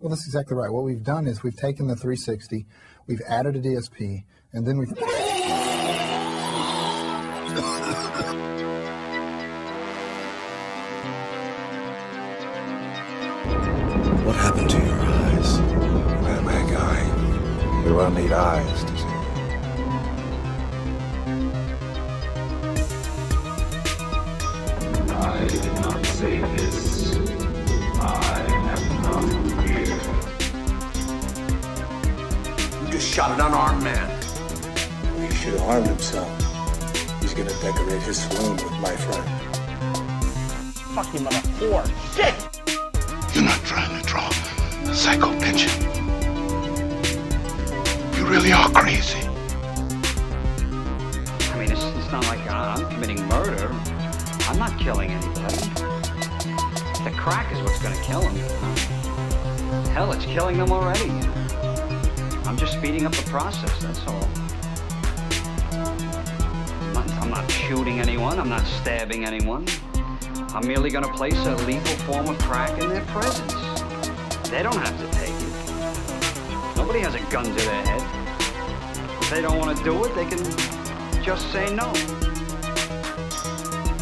[0.00, 0.70] Well, that's exactly right.
[0.70, 2.66] What we've done is we've taken the 360,
[3.06, 4.90] we've added a DSP, and then we've.
[14.24, 15.58] What happened to your eyes?
[16.22, 18.93] Well, my guy, we will need eyes
[33.14, 34.10] shot an unarmed man.
[35.20, 36.28] He should have harmed himself.
[37.22, 39.24] He's gonna decorate his swoon with my friend.
[40.96, 41.86] Fucking mother whore.
[42.16, 42.34] Shit!
[43.32, 45.70] You're not trying to draw a psycho pension.
[48.18, 49.20] You really are crazy.
[51.52, 53.68] I mean, it's, it's not like I'm committing murder.
[54.48, 55.68] I'm not killing anybody.
[57.04, 58.34] The crack is what's going to kill him.
[59.90, 61.33] Hell, it's killing them already.
[62.46, 64.28] I'm just speeding up the process, that's all.
[65.72, 68.38] I'm not, I'm not shooting anyone.
[68.38, 69.66] I'm not stabbing anyone.
[70.54, 73.52] I'm merely going to place a legal form of crack in their presence.
[74.50, 76.76] They don't have to take it.
[76.76, 78.02] Nobody has a gun to their head.
[79.22, 80.38] If they don't want to do it, they can
[81.24, 81.90] just say no.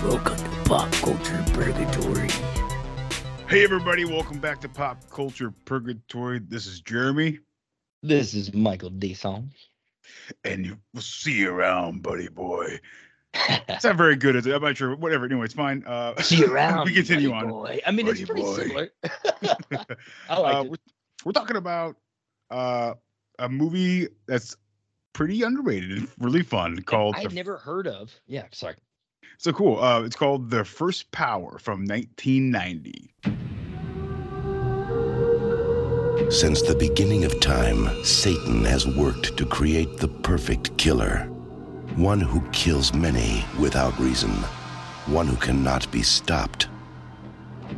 [0.02, 2.28] Welcome to Pop Culture Purgatory.
[3.48, 6.40] Hey, everybody, welcome back to Pop Culture Purgatory.
[6.40, 7.38] This is Jeremy,
[8.03, 9.50] This is Michael Deson.
[10.45, 12.81] and we'll see you around, buddy boy.
[13.69, 14.55] It's not very good, is it?
[14.55, 14.94] I'm not sure.
[14.94, 15.25] Whatever.
[15.25, 15.84] Anyway, it's fine.
[15.86, 16.84] Uh, See you around.
[16.84, 17.48] we continue on.
[17.48, 17.81] Boy.
[17.86, 18.56] I mean, Buddy it's pretty boy.
[18.56, 18.89] similar.
[20.28, 20.70] I like uh, it.
[20.70, 20.77] we're,
[21.25, 21.97] we're talking about
[22.50, 22.92] uh,
[23.39, 24.55] a movie that's
[25.14, 27.14] pretty underrated and really fun called.
[27.16, 28.12] I've The- never heard of.
[28.27, 28.75] Yeah, sorry.
[29.39, 29.83] So cool.
[29.83, 33.14] Uh, it's called The First Power from 1990.
[36.33, 41.28] Since the beginning of time, Satan has worked to create the perfect killer.
[41.94, 44.31] One who kills many without reason.
[45.04, 46.69] One who cannot be stopped.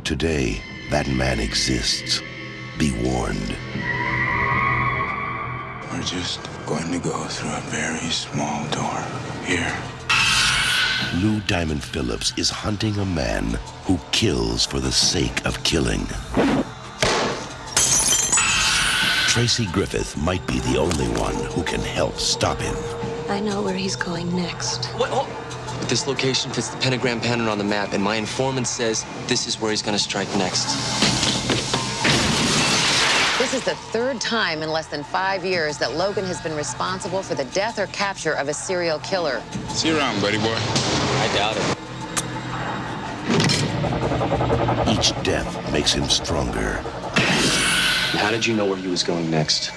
[0.05, 2.21] Today, that man exists.
[2.79, 3.57] Be warned.
[5.91, 9.03] We're just going to go through a very small door
[9.43, 9.77] here.
[11.15, 16.07] Lou Diamond Phillips is hunting a man who kills for the sake of killing.
[19.35, 22.73] Tracy Griffith might be the only one who can help stop him.
[23.27, 24.85] I know where he's going next.
[24.95, 25.09] What?
[25.11, 25.27] Oh.
[25.77, 29.45] But this location fits the pentagram pattern on the map, and my informant says this
[29.45, 30.67] is where he's going to strike next.
[33.37, 37.21] This is the third time in less than five years that Logan has been responsible
[37.21, 39.43] for the death or capture of a serial killer.
[39.67, 40.55] See you around, buddy boy.
[40.55, 41.75] I doubt it.
[44.97, 46.81] Each death makes him stronger.
[48.15, 49.71] How did you know where he was going next?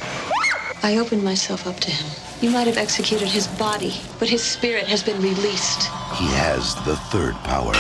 [0.82, 2.06] I opened myself up to him.
[2.40, 5.82] You might have executed his body, but his spirit has been released.
[6.14, 7.74] He has the third power.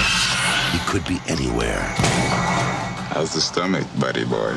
[0.72, 1.80] He could be anywhere.
[3.14, 4.54] How's the stomach, buddy boy?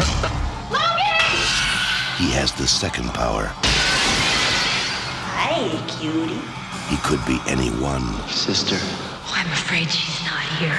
[0.00, 0.38] Logan!
[2.18, 3.46] He has the second power.
[5.42, 6.40] Hey, cutie.
[6.88, 8.04] He could be anyone.
[8.28, 8.76] Sister.
[8.78, 10.78] Oh, I'm afraid she's not here.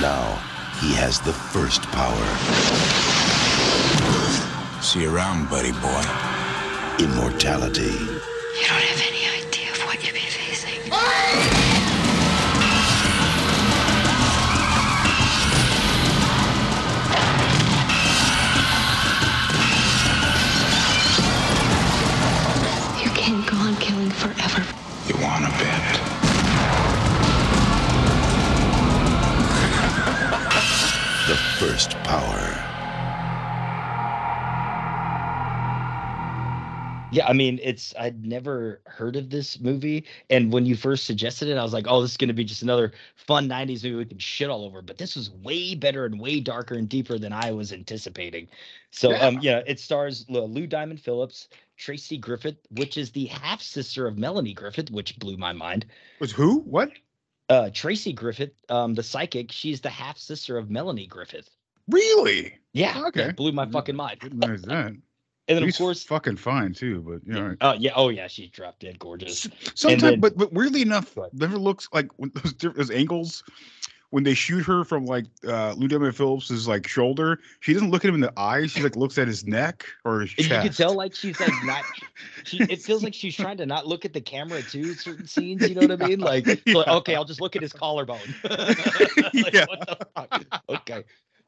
[0.00, 0.38] Now,
[0.82, 2.26] he has the first power.
[4.82, 6.04] See you around, buddy boy.
[6.98, 7.82] Immortality.
[7.82, 10.82] You don't have any idea of what you'll be facing.
[23.04, 24.64] You can't go on killing forever.
[25.06, 25.81] You want a bet?
[31.62, 32.58] First power.
[37.12, 41.46] Yeah, I mean, it's I'd never heard of this movie, and when you first suggested
[41.46, 43.94] it, I was like, "Oh, this is going to be just another fun '90s movie
[43.94, 47.16] we can shit all over." But this was way better and way darker and deeper
[47.16, 48.48] than I was anticipating.
[48.90, 49.24] So, Yeah.
[49.24, 54.08] um, yeah, it stars Lou Lou Diamond Phillips, Tracy Griffith, which is the half sister
[54.08, 55.86] of Melanie Griffith, which blew my mind.
[56.18, 56.58] Was who?
[56.62, 56.90] What?
[57.48, 61.50] Uh, Tracy Griffith, um, the psychic, she's the half sister of Melanie Griffith.
[61.88, 62.58] Really?
[62.72, 63.26] Yeah, Okay.
[63.26, 64.20] that blew my fucking mind.
[64.20, 64.96] Didn't that.
[65.48, 67.56] And then, of course, fucking fine too, but you know.
[67.62, 69.48] oh yeah, oh yeah, she's drop dead gorgeous.
[69.74, 73.42] Sometimes, then- but but weirdly enough, never looks like when those those angles
[74.10, 78.04] when they shoot her from like uh Lou Diamond Phillips's like shoulder, she doesn't look
[78.04, 78.70] at him in the eyes.
[78.70, 80.64] She like looks at his neck or his And chest.
[80.64, 81.82] you can tell like she's like not
[82.44, 85.68] she it feels like she's trying to not look at the camera too certain scenes,
[85.68, 86.20] you know what I mean?
[86.20, 88.20] Like, so, like, okay, I'll just look at his collarbone.
[88.48, 89.66] Like, Yeah.
[89.66, 90.62] what the fuck?
[90.68, 91.02] Okay.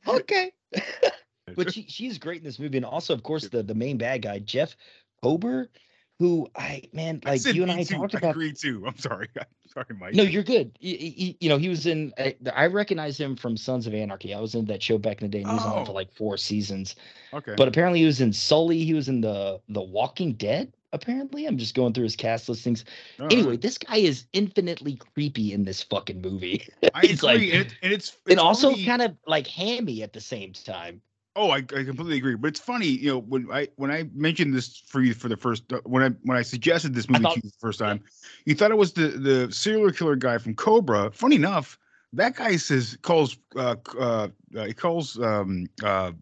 [0.07, 0.53] Okay.
[1.57, 2.77] but she she's great in this movie.
[2.79, 4.77] And also, of course, the the main bad guy, Jeff
[5.23, 5.71] Kober,
[6.19, 7.97] who I man, I like said you and I too.
[7.97, 8.85] talked I about agree too.
[8.87, 9.29] I'm sorry.
[9.39, 10.15] I'm sorry, Mike.
[10.15, 10.77] no, you're good.
[10.81, 12.13] You, you, you know, he was in.
[12.19, 14.33] I, I recognize him from Sons of Anarchy.
[14.35, 15.95] I was in that show back in the day, and he was on for Oh.
[15.95, 16.97] like four seasons.
[17.33, 17.55] Okay.
[17.57, 18.85] But apparently, he was in Sully.
[18.85, 20.73] He was in the the Walking Dead.
[20.95, 22.85] Apparently, I'm just going through his cast listings.
[23.19, 26.69] All Anyway, this guy is infinitely creepy in this fucking movie.
[26.95, 30.05] I He's agree, like, and, it, and it's, and also funny- kind of like hammy
[30.05, 31.03] at the same time.
[31.37, 32.37] Oh, I, I completely agree.
[32.37, 35.37] But it's funny, you know, when I when I mentioned this for you for the
[35.37, 38.05] first uh, when I when I suggested this movie thought- to you the first time,
[38.45, 41.11] you thought it was the the serial killer guy from Cobra.
[41.11, 41.77] Funny enough,
[42.13, 46.13] that guy says calls uh uh, uh he calls um uh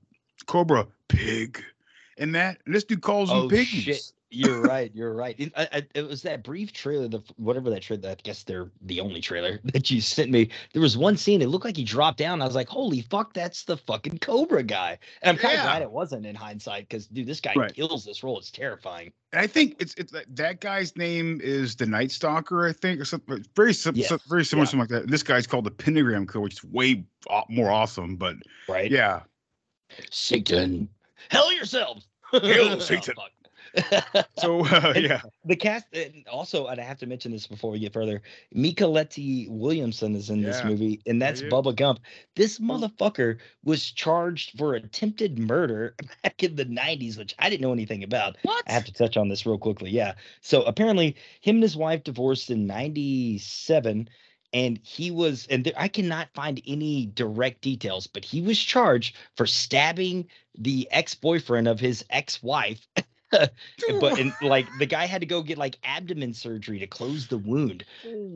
[0.47, 1.63] Cobra pig,
[2.17, 3.67] and that and this dude calls him Oh piggies.
[3.67, 4.13] shit!
[4.35, 4.91] You're right.
[4.95, 5.35] You're right.
[5.39, 8.09] It, I, it was that brief trailer, the whatever that trailer.
[8.11, 10.49] I guess they're the only trailer that you sent me.
[10.73, 11.43] There was one scene.
[11.43, 12.41] It looked like he dropped down.
[12.41, 15.65] I was like, "Holy fuck, that's the fucking Cobra guy!" And I'm kind of Yeah.
[15.65, 17.75] glad it wasn't in hindsight because, dude, this guy Right.
[17.75, 18.39] kills this role.
[18.39, 19.13] It's terrifying.
[19.33, 23.05] And I think it's it's that, guy's name is the Night Stalker, I think, or
[23.05, 24.71] something very sim- Yes, very similar, yeah.
[24.71, 25.09] something like that.
[25.11, 27.05] This guy's called the Pentagram Killer, which is way
[27.49, 28.17] more awesome.
[28.17, 28.37] But
[28.69, 28.91] Right?
[28.91, 29.21] yeah,
[30.11, 30.89] Satan,
[31.31, 32.09] hell yourselves.
[32.33, 33.15] Hail Oh, Satan.
[33.15, 33.31] fuck.
[34.39, 37.79] So uh, yeah, The cast, and also, and I have to mention this before we
[37.79, 38.23] get further.
[38.55, 41.49] Mykelti Williamson is in this movie, and that's yeah.
[41.49, 42.01] Bubba Gump.
[42.37, 47.73] This motherfucker was charged for attempted murder back in the 90s, which I didn't know
[47.73, 48.37] anything about.
[48.43, 48.65] what?
[48.67, 49.91] I have to touch on this real quickly.
[49.91, 50.15] Yeah.
[50.41, 54.09] So apparently, him and his wife divorced in 97.
[54.55, 59.17] And he was, and there, I cannot find any direct details, but he was charged
[59.35, 60.29] for stabbing
[60.59, 62.87] the ex boyfriend of his ex wife
[64.01, 67.39] but and like the guy had to go get like abdomen surgery to close the
[67.39, 67.85] wound.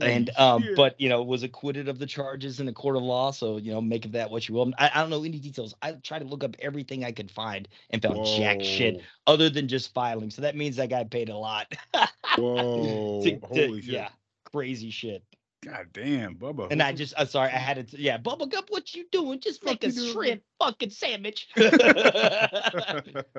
[0.01, 0.77] And um shit.
[0.77, 3.73] but you know was acquitted of the charges in a court of law so you
[3.73, 4.73] know make of that what you will.
[4.79, 5.75] I, I don't know any details.
[5.83, 9.69] I tried to look up everything i could find and found jack shit other than
[9.69, 11.73] just filing so that means that guy paid a lot.
[12.39, 13.91] Whoa, to- to- holy shit!
[13.91, 14.09] yeah
[14.45, 15.23] crazy shit
[15.65, 16.69] God damn, Bubba.
[16.71, 19.65] and i just i'm sorry i had to yeah bubble gum what you doing just
[19.65, 20.13] make a doing?
[20.13, 21.49] shrimp fucking sandwich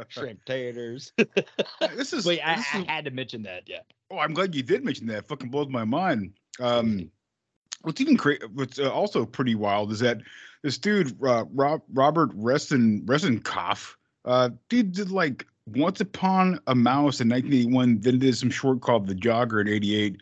[0.09, 1.13] shrimp taters
[1.95, 2.25] this is.
[2.25, 3.79] wait I, this I is- had to mention that yeah
[4.11, 5.27] oh, I'm glad you did mention that.
[5.27, 6.33] Fucking blows my mind.
[6.61, 7.11] Um,
[7.81, 10.19] what's even cra- what's uh, also pretty wild is that
[10.63, 17.19] this dude uh, Rob, Robert Reston Restenkoff, uh, dude did like Once Upon a Mouse
[17.21, 20.21] in 1981, then did some short called The Jogger in '88.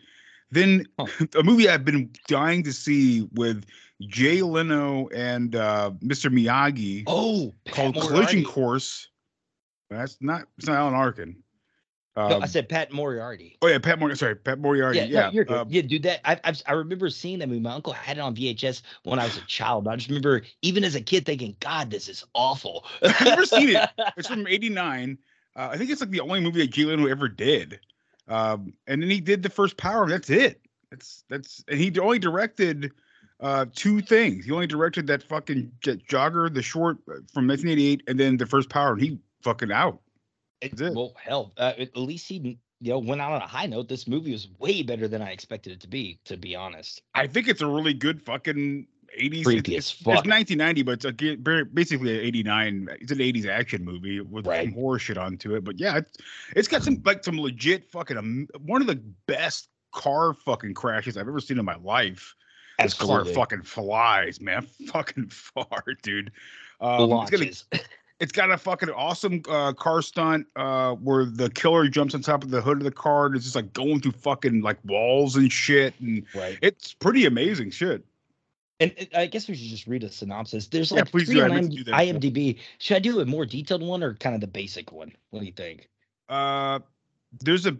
[0.50, 3.64] Then a movie I've been dying to see with
[4.02, 6.30] Jay Leno and uh, Mr.
[6.32, 8.42] Miyagi oh Pat called Collision Moriarty.
[8.44, 9.08] Course.
[9.90, 11.36] That's not it's not Alan Arkin.
[12.16, 13.58] No, Um, I said Pat Moriarty.
[13.60, 14.18] oh yeah, Pat Moriarty.
[14.18, 14.98] Sorry, Pat Moriarty.
[14.98, 15.54] Yeah, Yeah, no, you're good.
[15.56, 16.02] uh, yeah, dude.
[16.04, 17.60] That I, I've, I remember seeing that movie.
[17.60, 19.86] My uncle had it on VHS when I was a child.
[19.86, 23.68] I just remember, even as a kid, thinking, "God, this is awful." I've never seen
[23.68, 23.88] it.
[24.16, 25.18] It's from '89.
[25.56, 27.80] Uh, I think it's like the only movie that Jay Leno ever did.
[28.28, 30.04] Um, and then he did the first Power.
[30.04, 30.60] and That's it.
[30.90, 32.92] That's that's and he only directed
[33.40, 34.44] uh two things.
[34.44, 38.68] He only directed that fucking Jogger, the short uh, from 1988, and then the first
[38.70, 38.92] Power.
[38.92, 40.00] And he fucking out.
[40.60, 40.94] It- it.
[40.94, 43.88] well, hell, uh, at least he, you know, went out on a high note.
[43.88, 46.18] This movie was way better than I expected it to be.
[46.24, 48.86] To be honest, I think it's a really good fucking
[49.18, 49.44] 80s.
[49.44, 50.18] Creepy it's, as fuck.
[50.18, 52.88] it's 1990, but it's a, basically an 89.
[53.00, 54.66] It's an 80s action movie with Right.
[54.66, 55.64] some horror shit onto it.
[55.64, 56.16] But yeah, it's
[56.54, 61.16] it's got some like some legit fucking am- one of the best car fucking crashes
[61.16, 62.34] I've ever seen in my life.
[62.78, 66.30] As car fucking flies, man, fucking far, dude.
[66.80, 67.64] Um, it's, got a, launches.
[68.20, 72.44] it's got a fucking awesome uh, car stunt uh, where the killer jumps on top
[72.44, 75.36] of the hood of the car and it's just like going through fucking like walls
[75.36, 76.58] and shit, and right.
[76.60, 78.04] it's pretty amazing shit.
[78.80, 80.66] And and I guess we should just read a synopsis.
[80.68, 81.94] There's like please three on meant do that.
[81.94, 82.58] IMDb.
[82.78, 85.12] Should I do a more detailed one or kind of the basic one?
[85.30, 85.88] What do you think?
[86.28, 86.80] Uh,
[87.40, 87.76] there's a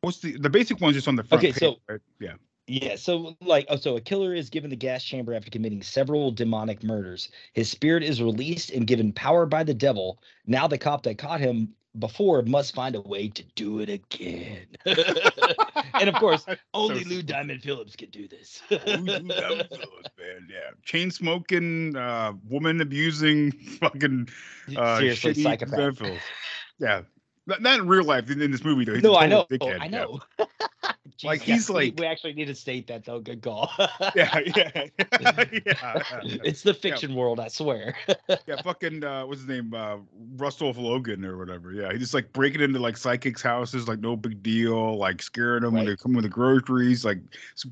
[0.00, 2.00] what's the the basic one's just on the front Okay, page, so- right?
[2.20, 2.34] yeah.
[2.68, 6.32] Yeah, so like, oh, so a killer is given the gas chamber after committing several
[6.32, 7.28] demonic murders.
[7.52, 10.18] His spirit is released and given power by the devil.
[10.48, 14.66] Now the cop that caught him before must find a way to do it again.
[14.84, 18.62] and of course, only So Lou Diamond Phillips can do this.
[18.70, 20.48] Ooh, dude, that was those, man.
[20.48, 24.28] Yeah, chain smoking, uh, woman abusing, fucking
[24.76, 26.00] uh, Seriously, psychopath.
[26.78, 27.02] Yeah,
[27.46, 28.30] not, in real life.
[28.30, 28.98] In, this movie, though.
[28.98, 29.46] no, I know.
[29.50, 30.46] dickhead, I yeah.
[31.24, 33.20] Like, yeah, he's we- like- we actually need to state that though.
[33.20, 33.70] Good call.
[34.14, 34.86] yeah, yeah, yeah,
[35.66, 36.02] yeah.
[36.44, 37.94] it's the fiction world, I swear.
[38.46, 39.72] yeah, fucking uh, what's his name?
[39.74, 39.96] Uh,
[40.36, 41.72] Russell Logan or whatever.
[41.72, 45.62] Yeah, he just like breaking into like psychics' houses, like no big deal, like scaring
[45.62, 45.92] them when Right.
[45.92, 47.18] they come with the groceries, like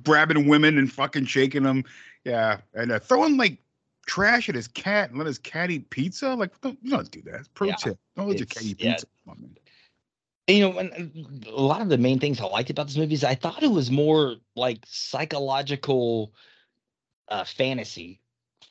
[0.02, 1.84] grabbing women and fucking shaking them.
[2.24, 3.58] Yeah, and uh, throwing like
[4.06, 6.34] trash at his cat and let his cat eat pizza.
[6.34, 7.40] Like, don't, you don't do that.
[7.40, 7.98] It's pro Yeah, tip.
[8.16, 9.06] Don't let your cat eat pizza.
[9.26, 9.54] Man.
[10.46, 13.24] You know, and, a lot of the main things I liked about this movie is
[13.24, 16.32] I thought it was more like psychological
[17.28, 18.20] uh fantasy.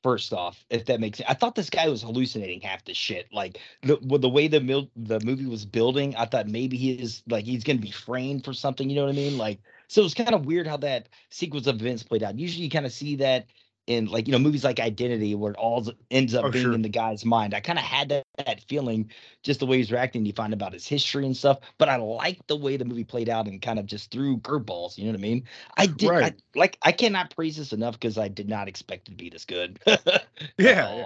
[0.03, 3.27] First off, if that makes sense, I thought this guy was hallucinating half the shit.
[3.31, 6.91] Like the with the way the mil- the movie was building, I thought maybe he
[6.91, 8.89] is like he's gonna be framed for something.
[8.89, 9.37] You know what I mean?
[9.37, 12.37] Like so, it was kind of weird how that sequence of events played out.
[12.37, 13.47] Usually, you kind of see that
[13.87, 16.73] in like you know movies like Identity, where it all ends up Oh, being sure.
[16.73, 17.53] in the guy's mind.
[17.53, 19.11] I kind of had that, that feeling
[19.43, 20.25] just the way he's reacting.
[20.25, 21.59] You find about his history and stuff.
[21.77, 24.97] But I like the way the movie played out and kind of just threw curveballs.
[24.97, 25.43] You know what I mean?
[25.77, 29.11] I did I, like I cannot praise this enough because I did not expect it
[29.11, 29.79] to be this good.
[30.57, 31.05] Yeah,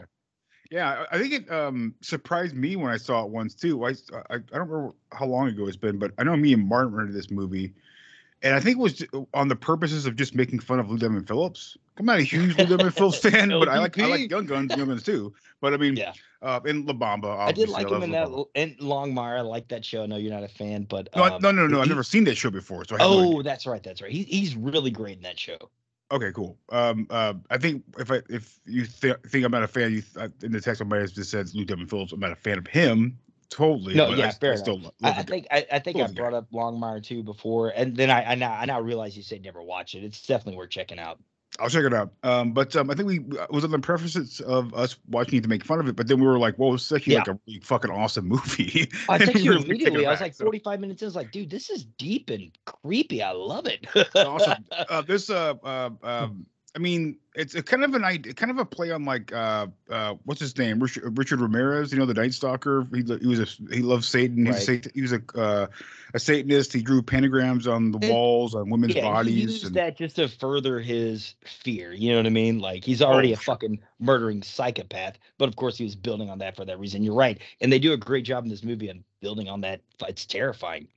[0.71, 1.05] yeah.
[1.11, 3.85] I I think it um surprised me when I saw it once too.
[3.85, 3.89] I
[4.29, 7.15] I don't remember how long ago it's been, but I know me and Martin rented
[7.15, 7.73] this movie,
[8.43, 9.03] and I think it was
[9.33, 11.77] on the purposes of just making fun of Lou Diamond Phillips.
[11.97, 14.75] I'm not a huge Lou Diamond Phillips fan, but I like I like Young Guns,
[14.75, 15.33] Young Guns too.
[15.59, 16.13] But I mean, Yeah.
[16.41, 17.37] uh, and La Bamba.
[17.37, 19.37] I did like love him in that in Longmire.
[19.37, 20.03] I like that show.
[20.03, 21.81] I know you're not a fan, but No, um, no, no, no.
[21.81, 23.05] I've never seen that show before, so I no.
[23.37, 23.81] Oh, that's right.
[23.81, 24.11] That's right.
[24.11, 25.57] He, he's really great in that show.
[26.09, 26.57] Okay, cool.
[26.69, 30.01] Um, uh, I think if I if you th- think I'm not a fan, you
[30.01, 32.13] th- in the text I might have just said Lou Diamond Phillips.
[32.13, 33.17] I'm not a fan of him.
[33.49, 33.95] Totally.
[33.95, 34.63] No, but yeah, I, fair I enough.
[34.63, 37.69] still love I, I think I, I think I Love brought up Longmire too before,
[37.69, 40.03] and then I, I now I now realize you said never watch it.
[40.03, 41.19] It's definitely worth checking out.
[41.59, 42.11] I'll check it out.
[42.23, 45.41] Um, but um, I think we it was on the prefaces of us watching it
[45.43, 47.19] to make fun of it, but then we were like, "Whoa, is actually Yeah.
[47.19, 50.05] like a really fucking awesome movie." I texted you immediately.
[50.05, 51.05] I was aback, like so 45 minutes in.
[51.05, 53.23] I was like, dude, this is deep and creepy.
[53.23, 53.87] I love it.
[54.15, 54.65] awesome.
[54.89, 56.45] Uh, this, uh, uh, um,
[56.77, 59.65] I mean, it's a kind of an idea, kind of a play on like, uh,
[59.89, 61.91] uh, what's his name, Richard, Richard Ramirez.
[61.91, 62.85] You know, the Night Stalker.
[62.93, 64.45] He, he was a he loved Satan.
[64.45, 64.61] He's a Right.
[64.61, 65.67] Satan, he was a uh,
[66.13, 66.71] a Satanist.
[66.73, 69.33] He drew pentagrams on the walls on women's yeah, he bodies.
[69.43, 71.93] used and, that just to further his fear.
[71.93, 72.59] You know what I mean?
[72.59, 76.37] Like he's already Oh, a fucking murdering psychopath, but of course he was building on
[76.37, 77.01] that for that reason.
[77.01, 79.81] You're right, and they do a great job in this movie on building on that.
[80.07, 80.87] It's terrifying,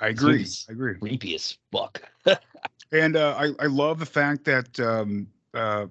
[0.00, 0.44] I agree.
[0.68, 0.96] I agree.
[0.98, 2.02] creepy as fuck.
[2.92, 5.86] And uh, I I love the fact that um uh,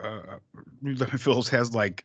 [0.00, 0.38] uh
[0.82, 2.04] uh, Phillips has like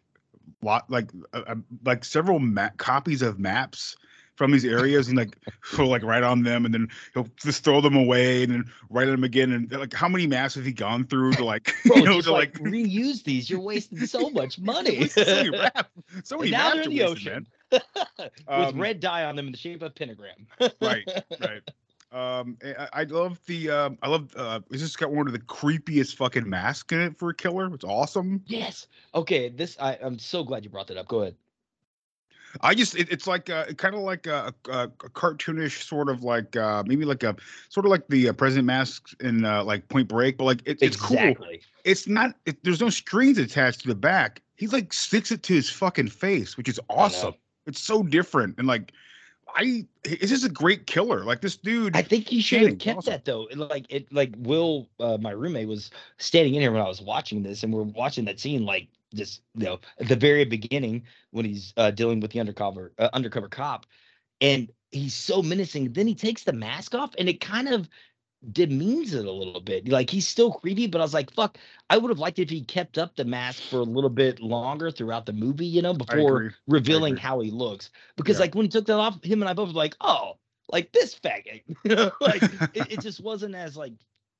[0.62, 3.96] lot like uh, uh, like several ma- copies of maps
[4.36, 5.38] from these areas and like
[5.76, 9.08] he'll like write on them and then he'll just throw them away and then write
[9.08, 11.98] on them again and like how many maps has he gone through to like Bro,
[11.98, 13.50] you know to like, like, reuse these.
[13.50, 15.08] You're wasting so much money.
[15.08, 15.92] so many map-
[16.24, 19.48] so many now maps they're in the wasted, ocean with Um, red dye on them
[19.48, 20.48] in the shape of a pentagram.
[20.82, 21.10] right
[21.40, 21.62] right
[22.16, 25.40] um I, I love the um i love uh it's just got one of the
[25.40, 28.88] creepiest fucking masks in it for a killer it's awesome Yes.
[29.14, 29.50] Okay.
[29.50, 31.08] This I, I'm so glad you brought that up.
[31.08, 31.36] Go ahead.
[32.62, 36.24] I just it, it's like uh, kind of like a, a, a cartoonish sort of
[36.24, 37.36] like uh maybe like a
[37.68, 40.78] sort of like the uh, president masks in uh, like Point Break, but like it,
[40.82, 41.36] it's cool.
[41.84, 42.36] It's not.
[42.46, 44.42] It, there's no strings attached to the back.
[44.56, 47.34] He like sticks it to his fucking face, which is awesome.
[47.66, 48.94] It's so different and like
[49.56, 49.86] I.
[50.04, 51.24] It's just a great killer.
[51.24, 51.96] Like this dude.
[51.96, 53.12] I think you should have kept awesome.
[53.12, 53.48] that though.
[53.56, 57.42] Like it, like Will, uh, my roommate, was standing in here when I was watching
[57.42, 61.46] this, and we're watching that scene like just you know at the very beginning when
[61.46, 63.86] he's uh, dealing with the undercover uh, undercover cop,
[64.42, 65.94] and he's so menacing.
[65.94, 67.90] Then he takes the mask off, and it kind of
[68.54, 69.88] demeans it a little bit.
[69.88, 71.58] Like he's still creepy, but I was like, fuck,
[71.90, 74.92] I would have liked if he kept up the mask for a little bit longer
[74.92, 77.90] throughout the movie, you know, before revealing how he looks.
[78.18, 78.42] Because Yeah.
[78.42, 80.38] like when he took that off, him and I both were like, oh,
[80.70, 81.64] like this faggot.
[81.84, 83.94] You know, like it, it just wasn't as like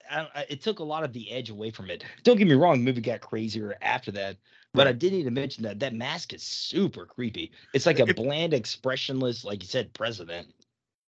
[0.10, 2.04] I, I- it took a lot of the edge away from it.
[2.24, 4.38] Don't get me wrong, the movie got crazier after that.
[4.74, 7.52] But I did need to mention that that mask is super creepy.
[7.72, 10.48] It's like a bland, expressionless, like you said, president.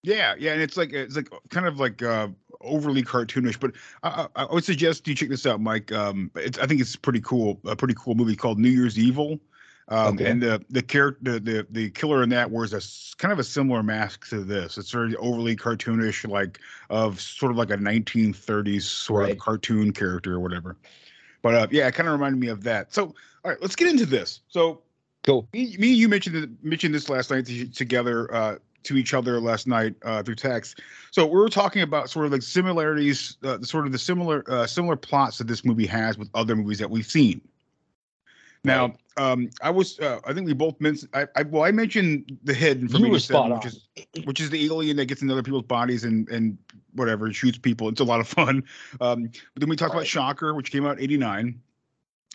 [0.05, 2.27] Yeah, yeah, and it's like it's like kind of like uh
[2.61, 3.71] overly cartoonish, but
[4.03, 5.91] I, I I would suggest you check this out, Mike.
[5.91, 9.39] Um, it's I think it's pretty cool, a pretty cool movie called New Year's Evil.
[9.87, 10.23] Um, Okay.
[10.23, 12.81] and the the character, the, the the killer in that wears a
[13.17, 14.77] kind of a similar mask to this.
[14.77, 16.59] It's very overly cartoonish, like
[16.91, 19.31] of sort of like a 1930s sort Right.
[19.31, 20.77] of cartoon character or whatever.
[21.41, 22.93] But uh, yeah, it kind of reminded me of that.
[22.93, 23.07] So
[23.43, 24.41] all right, let's get into this.
[24.49, 24.83] So
[25.23, 25.49] Cool.
[25.53, 29.95] me, me you mentioned mentioned this last night together uh, to each other last night
[30.03, 30.81] uh, through text.
[31.11, 34.65] So we were talking about sort of like similarities, uh, sort of the similar uh,
[34.67, 37.41] similar plots that this movie has with other movies that we've seen.
[38.65, 42.37] Now, um, I was, uh, I think we both mentioned, I, I, well, I mentioned
[42.43, 43.59] the Hidden You were Seven, on.
[43.59, 43.87] which is,
[44.25, 46.57] which is the alien that gets in other people's bodies and and
[46.93, 47.89] whatever shoots people.
[47.89, 48.63] It's a lot of fun.
[49.01, 51.61] Um, but then we talked about Shocker, which came out '89.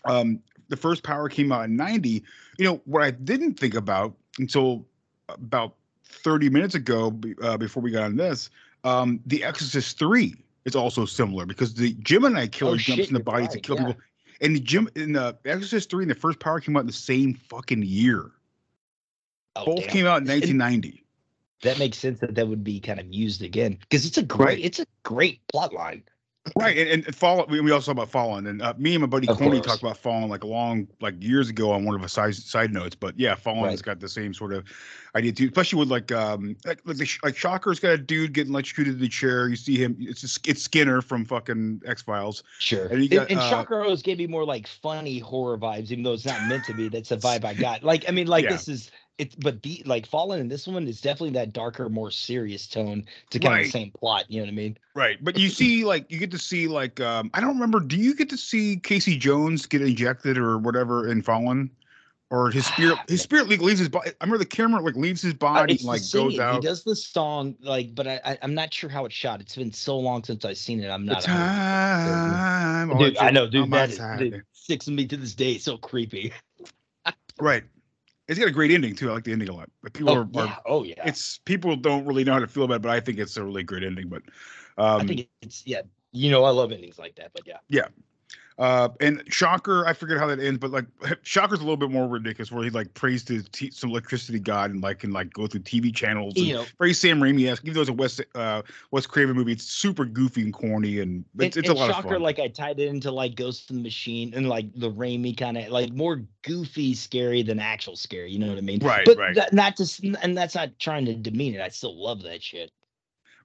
[0.05, 0.39] Um,
[0.69, 2.23] the first Power came out in '90.
[2.57, 4.85] You know what I didn't think about until
[5.27, 5.75] about
[6.11, 8.49] 30 minutes ago, uh, before we got on this,
[8.83, 13.13] um, The Exorcist Three is also similar because the Gemini killer Oh, jumps shit, in
[13.13, 13.87] the body to kill yeah.
[13.87, 14.01] people.
[14.41, 16.93] And the Jim in the Exorcist Three and the first Power came out in the
[16.93, 18.31] same fucking year.
[19.55, 19.89] Oh, Both damn.
[19.89, 21.03] came out in And 1990.
[21.63, 24.45] That makes sense that that would be kind of used again because it's a great,
[24.45, 24.65] Right.
[24.65, 26.03] it's a great plot line.
[26.57, 27.45] Right, and, and Fallen.
[27.49, 29.65] We, we also talk about falling, and uh, me and my buddy Of Coney course.
[29.67, 32.73] talked about falling like a long, like years ago on one of the side side
[32.73, 32.95] notes.
[32.95, 34.65] But yeah, Fallen has got the same sort of
[35.15, 38.33] idea too, especially with like um like like, the, Sh- like Shocker's got a dude
[38.33, 39.49] getting electrocuted in the chair.
[39.49, 39.95] You see him.
[39.99, 42.41] It's just, it's Skinner from fucking X Files.
[42.57, 42.87] Sure.
[42.87, 45.91] And you And, got, and uh, Shocker always gave me more like funny horror vibes,
[45.91, 46.89] even though it's not meant to be.
[46.89, 47.83] That's a vibe I got.
[47.83, 48.53] Like, I mean, like Yeah.
[48.53, 52.11] this is it's but the like Fallen in this one is definitely that darker, more
[52.11, 54.25] serious tone to kind of the same plot.
[54.29, 54.77] You know what I mean?
[54.93, 57.79] Right, but you see, like, you get to see, like, um, I don't remember.
[57.79, 61.69] Do you get to see Casey Jones get injected or whatever in Fallen,
[62.29, 62.99] or his spirit?
[63.07, 64.09] His spirit like, leaves his body.
[64.09, 66.55] I remember the camera like leaves his Uh, body it's and like goes out.
[66.55, 69.39] He does the song like, but I, I I'm not sure how it's shot.
[69.39, 70.89] It's been so long since I've seen it.
[70.89, 71.23] I'm not.
[71.23, 72.97] time.
[72.97, 73.71] Dude, I know, dude.
[73.71, 75.53] That is, dude, sticks with me to this day.
[75.53, 76.33] It's so creepy.
[77.39, 77.63] Right.
[78.31, 79.09] It's got a great ending too.
[79.09, 79.69] I like the ending a lot.
[79.83, 80.41] But people Oh are, yeah.
[80.41, 81.03] are Oh yeah.
[81.05, 83.43] it's people don't really know how to feel about it, but I think it's a
[83.43, 84.07] really great ending.
[84.07, 84.21] But
[84.77, 85.81] um I think it's yeah.
[86.13, 87.31] You know, I love endings like that.
[87.33, 87.57] But yeah.
[87.67, 87.87] yeah.
[88.57, 90.85] Uh, and Shocker, I forget how that ends, but like
[91.23, 94.69] Shocker's a little bit more ridiculous, where he like prays to t- some electricity god
[94.69, 96.35] and like can like go through TV channels.
[96.35, 97.63] And You know- very Sam Raimi esque.
[97.63, 98.61] Even though it's a West uh,
[98.91, 102.07] Wes Craven movie, it's super goofy and corny, and it's, and, it's a lot Shocker,
[102.09, 102.21] of fun.
[102.21, 105.57] like I tied it into like Ghost in the Machine and like the Raimi kind
[105.57, 108.31] of like more goofy, scary than actual scary.
[108.31, 108.79] You know what I mean?
[108.79, 109.35] Right, But right.
[109.35, 111.61] that, not just, and that's not trying to demean it.
[111.61, 112.71] I still love that shit.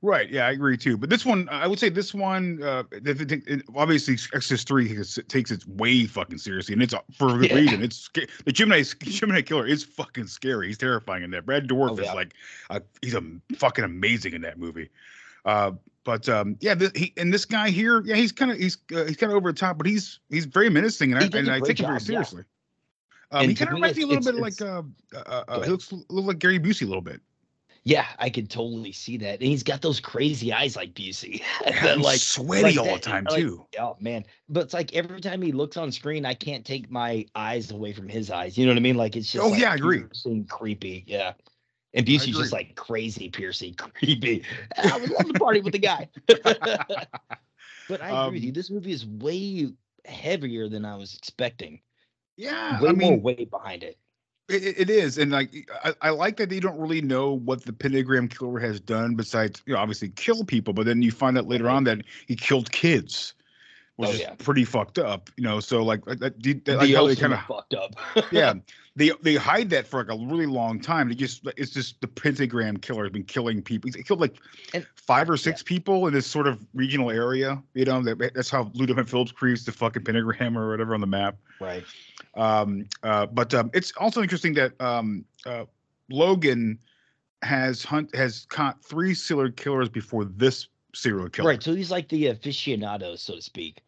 [0.03, 0.31] Right.
[0.31, 0.97] Yeah, I agree too.
[0.97, 4.91] But this one, I would say this one, uh, if it, it, obviously Exorcist three
[4.91, 7.57] is- takes it way fucking seriously, and it's for a good Yeah.
[7.57, 7.83] reason.
[7.83, 8.09] It's
[8.45, 10.69] the Gemini Gemini killer is fucking scary.
[10.69, 11.47] He's terrifying in that.
[11.47, 12.35] Brad Dourif Oh, is like,
[12.71, 13.23] uh, he's a
[13.57, 14.91] fucking amazing in that movie.
[15.45, 15.73] Uh,
[16.05, 19.05] but um, yeah, this, he and this guy here, yeah, he's kind of he's uh,
[19.05, 21.51] he's kind of over the top, but he's he's very menacing, and He I and
[21.51, 22.07] I take it very job, yeah.
[22.07, 22.45] seriously.
[23.33, 24.83] Um, he kind of reminds me a little bit like uh,
[25.15, 27.21] uh, uh, he looks a little like Gary Busey a little bit.
[27.87, 29.35] Yeah, I could totally see that.
[29.35, 31.41] And he's got those crazy eyes like Busey.
[31.65, 33.65] Yeah, and like sweaty like all the time like- too.
[33.79, 34.25] Oh man.
[34.49, 37.93] But it's like every time he looks on screen, I can't take my eyes away
[37.93, 38.59] from his eyes.
[38.59, 38.97] You know what I mean?
[38.97, 40.03] Like it's just Oh, like, yeah, I agree.
[40.49, 41.05] creepy.
[41.07, 41.35] Yeah.
[41.95, 44.43] And Busey's just like crazy, piercing, creepy.
[44.77, 46.09] I would love to party with the guy.
[47.89, 48.51] but I agree with you.
[48.51, 49.69] Um, This movie is way
[50.05, 51.81] heavier than I was expecting.
[52.37, 53.97] Yeah, Way I more mean, weight behind it.
[54.49, 57.65] It, it- it is, and like I, I like that they don't really know what
[57.65, 61.37] the pentagram killer has done besides you know obviously kill people, but then you find
[61.37, 63.35] out later on that he killed kids,
[63.97, 65.31] which Oh, is pretty fucked up.
[65.37, 67.75] You know, so like like that, that, The like how they ultimate kind of fucked
[67.75, 67.97] up.
[68.33, 68.55] yeah
[68.95, 71.09] they they hide that for like a really long time.
[71.09, 73.91] They just it's just the pentagram killer has been killing people.
[73.93, 74.37] He's killed like
[74.75, 77.61] And- five or six people in this sort of regional area.
[77.75, 81.01] You know that that's how Lou Diamond Phillips creates the fucking pentagram or whatever on
[81.01, 81.37] the map.
[81.61, 81.85] right.
[82.37, 85.65] Um, uh, but um, it's also interesting that um, uh,
[86.11, 86.79] Logan
[87.43, 91.49] has hunt has caught three serial killers before this serial killer.
[91.49, 91.63] Right.
[91.63, 93.83] So he's like the aficionado, so to speak.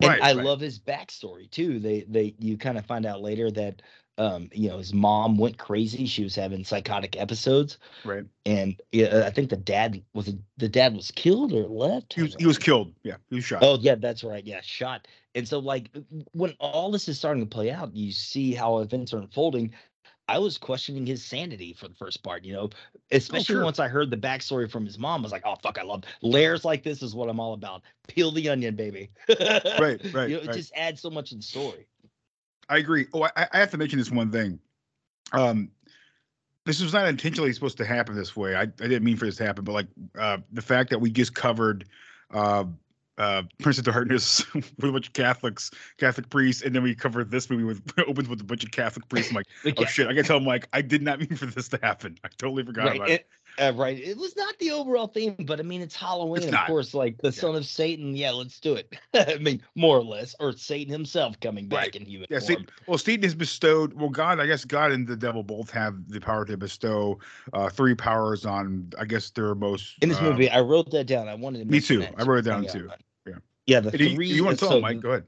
[0.00, 0.44] And Right, I right.
[0.44, 1.78] love his backstory too.
[1.78, 3.82] They they you kind of find out later that
[4.18, 6.06] um you know his mom went crazy.
[6.06, 8.24] She was having psychotic episodes, Right.
[8.44, 12.14] and yeah, I think the dad was the dad was killed or left.
[12.14, 12.92] He was he was killed.
[13.02, 13.62] Yeah, he was shot.
[13.62, 14.44] Oh yeah, that's right.
[14.44, 15.08] Yeah, shot.
[15.34, 15.90] And so like
[16.32, 19.72] when all this is starting to play out, you see how events are unfolding.
[20.28, 22.70] I was questioning his sanity for the first part, you know,
[23.10, 23.64] especially sure.
[23.64, 25.20] once I heard the backstory from his mom.
[25.20, 27.82] I was like, oh fuck, I love layers like this is what I'm all about.
[28.08, 29.10] Peel the onion, baby.
[29.28, 30.56] Right, right, You know, it right.
[30.56, 31.86] just adds so much to the story.
[32.68, 33.06] I agree.
[33.12, 34.58] Oh, I, I have to mention this one thing.
[35.32, 35.70] Um,
[36.64, 38.54] this was not intentionally supposed to happen this way.
[38.54, 41.10] I, I didn't mean for this to happen, but like uh, the fact that we
[41.10, 41.86] just covered
[42.32, 42.64] uh,
[43.18, 47.30] uh, Prince of Darkness with a bunch of Catholics, Catholic priests, and then we covered
[47.30, 49.30] this movie with opens with a bunch of Catholic priests.
[49.30, 50.06] I'm like, oh shit!
[50.06, 52.16] I gotta tell him like I did not mean for this to happen.
[52.24, 53.20] I totally forgot right, about it.
[53.20, 53.26] it,
[53.58, 53.98] uh, right.
[53.98, 56.94] It was not the overall theme, but I mean, it's Halloween, It's of course.
[56.94, 58.94] Like the son of Satan, yeah, let's do it.
[59.14, 61.96] I mean, more or less, or Satan himself coming back Right.
[61.96, 62.46] in human Yeah, form.
[62.46, 63.92] Satan, well, Satan has bestowed.
[63.94, 67.18] Well, God, I guess God and the devil both have the power to bestow
[67.52, 68.90] uh, three powers on.
[68.98, 71.28] I guess their most in this uh, movie, I wrote that down.
[71.28, 71.72] I wanted to.
[71.72, 72.04] Me too.
[72.16, 72.88] I wrote it down too.
[72.90, 73.00] out.
[73.26, 73.34] Yeah.
[73.66, 74.28] Yeah, the If you, three.
[74.28, 75.00] you want to so tell him, Mike?
[75.00, 75.24] Go ahead.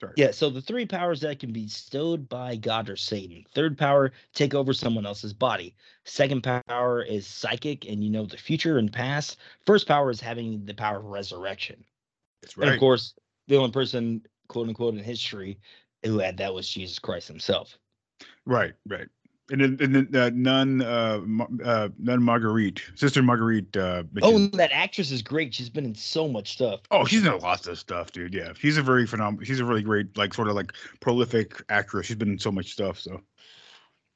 [0.00, 0.12] Sorry.
[0.16, 3.44] Yeah, so the three powers that can be bestowed by God or Satan.
[3.54, 5.74] Third power, take over someone else's body.
[6.04, 9.38] Second power is psychic and you know the future and past.
[9.64, 11.82] First power is having the power of resurrection.
[12.42, 12.66] That's right.
[12.66, 13.14] And of course,
[13.48, 15.58] the only person, quote unquote, in history
[16.04, 17.78] who had that was Jesus Christ himself.
[18.44, 19.08] Right, right.
[19.48, 21.20] And then, and uh, nun, uh,
[21.64, 23.76] uh, nun Marguerite, sister Marguerite.
[23.76, 25.54] Uh, Oh, and that actress is great.
[25.54, 26.80] She's been in so much stuff.
[26.90, 28.34] oh, she's in lots of stuff, dude.
[28.34, 29.44] Yeah, she's a very phenomenal.
[29.44, 32.06] She's a really great, like, sort of like prolific actress.
[32.06, 32.98] She's been in so much stuff.
[32.98, 33.20] So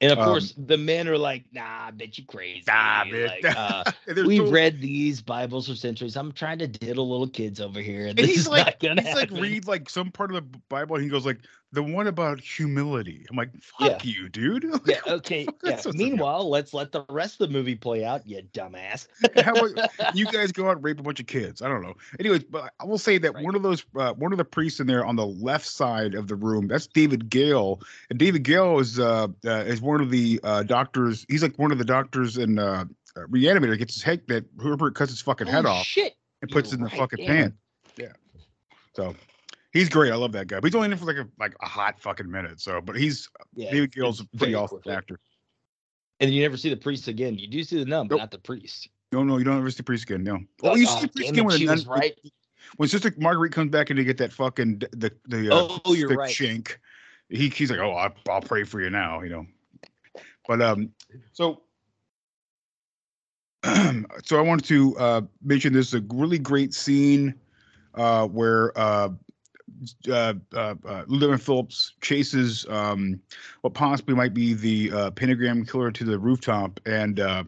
[0.01, 3.45] And of Um, course, the men are like, "Nah, I bet you crazy." Nah, like,
[3.57, 3.85] uh,
[4.25, 6.17] we've read these Bibles for centuries.
[6.17, 8.81] I'm trying to diddle little kids over here, and And this he's is like, not
[8.81, 11.39] gonna he's like read like some part of the Bible, and he goes like,
[11.73, 13.25] the one about humility.
[13.31, 14.11] I'm like, fuck Yeah.
[14.11, 14.65] you, dude.
[14.87, 14.97] Yeah.
[15.07, 15.47] Okay.
[15.65, 15.81] Yeah.
[15.95, 18.27] Meanwhile, let's let the rest of the movie play out.
[18.27, 19.07] You dumbass.
[19.45, 21.63] How about you guys go out and rape a bunch of kids?
[21.63, 21.95] I don't know.
[22.19, 24.87] Anyways, but I will say that one of those, uh, one of the priests in
[24.87, 28.99] there on the left side of the room, that's David Gale, and David Gale is
[28.99, 31.25] uh, uh is one of the uh doctors.
[31.29, 32.85] He's like one of the doctors in uh,
[33.17, 33.79] uh, Reanimator.
[33.79, 36.15] Gets his head that Herbert cuts his fucking head off Shit.
[36.43, 37.27] and puts you're in the fucking damn.
[37.27, 37.55] pan.
[37.97, 38.13] Yeah.
[38.95, 39.15] So.
[39.73, 40.13] He's great.
[40.13, 40.57] I love that guy.
[40.59, 42.61] But he's only in for like a like a hot fucking minute.
[42.61, 44.95] So, but he's Yeah, David Gale's a pretty awesome quickly.
[44.95, 45.21] actor.
[46.19, 47.39] And you never see the priest again.
[47.39, 48.21] You do see the nun, but Nope.
[48.23, 48.89] not the priest.
[49.13, 50.23] No, no, you don't ever see the priest again.
[50.23, 50.41] No.
[50.63, 52.19] Oh, you Oh, see priest again when she the nun- right.
[52.77, 56.15] when Sister Marguerite comes back and to get that fucking the the uh, Oh, you're
[56.17, 56.31] right.
[56.31, 56.79] shank,
[57.29, 59.47] he he's like, oh, I'll, I'll pray for you now, you know.
[60.49, 60.93] But um,
[61.33, 61.63] so
[64.25, 67.35] so I wanted to uh mention this is a really great scene
[67.95, 69.11] uh where uh
[70.09, 73.21] uh, uh, uh, Phillips chases um,
[73.63, 77.45] what possibly might be the uh, pentagram killer to the rooftop, and uh,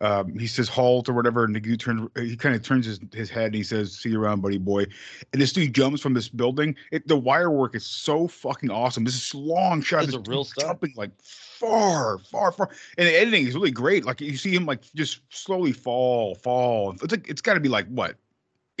[0.00, 2.08] um, he says halt or whatever, and the dude turns.
[2.16, 4.86] He kind of turns his, his head and he says, "See you around, buddy boy."
[5.32, 6.74] And this dude jumps from this building.
[6.90, 9.04] It, the wire work is so fucking awesome.
[9.04, 10.06] This is long shot.
[10.06, 10.64] This a real stuff.
[10.64, 14.04] jumping like far, far, far, and the editing is really great.
[14.04, 16.92] Like you see him like just slowly fall, fall.
[17.00, 18.16] It's like it's got to be like what,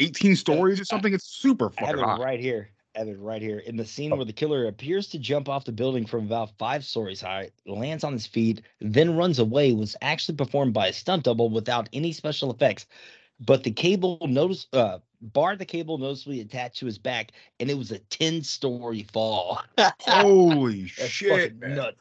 [0.00, 1.14] eighteen stories or something.
[1.14, 2.20] It's super I have fucking it hot.
[2.20, 2.70] right here.
[2.96, 3.58] It right here.
[3.58, 6.84] In the scene where the killer appears to jump off the building from about five
[6.84, 11.24] stories high, lands on his feet, then runs away, was actually performed by a stunt
[11.24, 12.86] double without any special effects.
[13.40, 17.76] But the cable notice uh bar the cable noticeably attached to his back, and it
[17.76, 19.60] was a 10-story fall.
[20.00, 21.74] Holy shit, man.
[21.74, 21.96] nuts.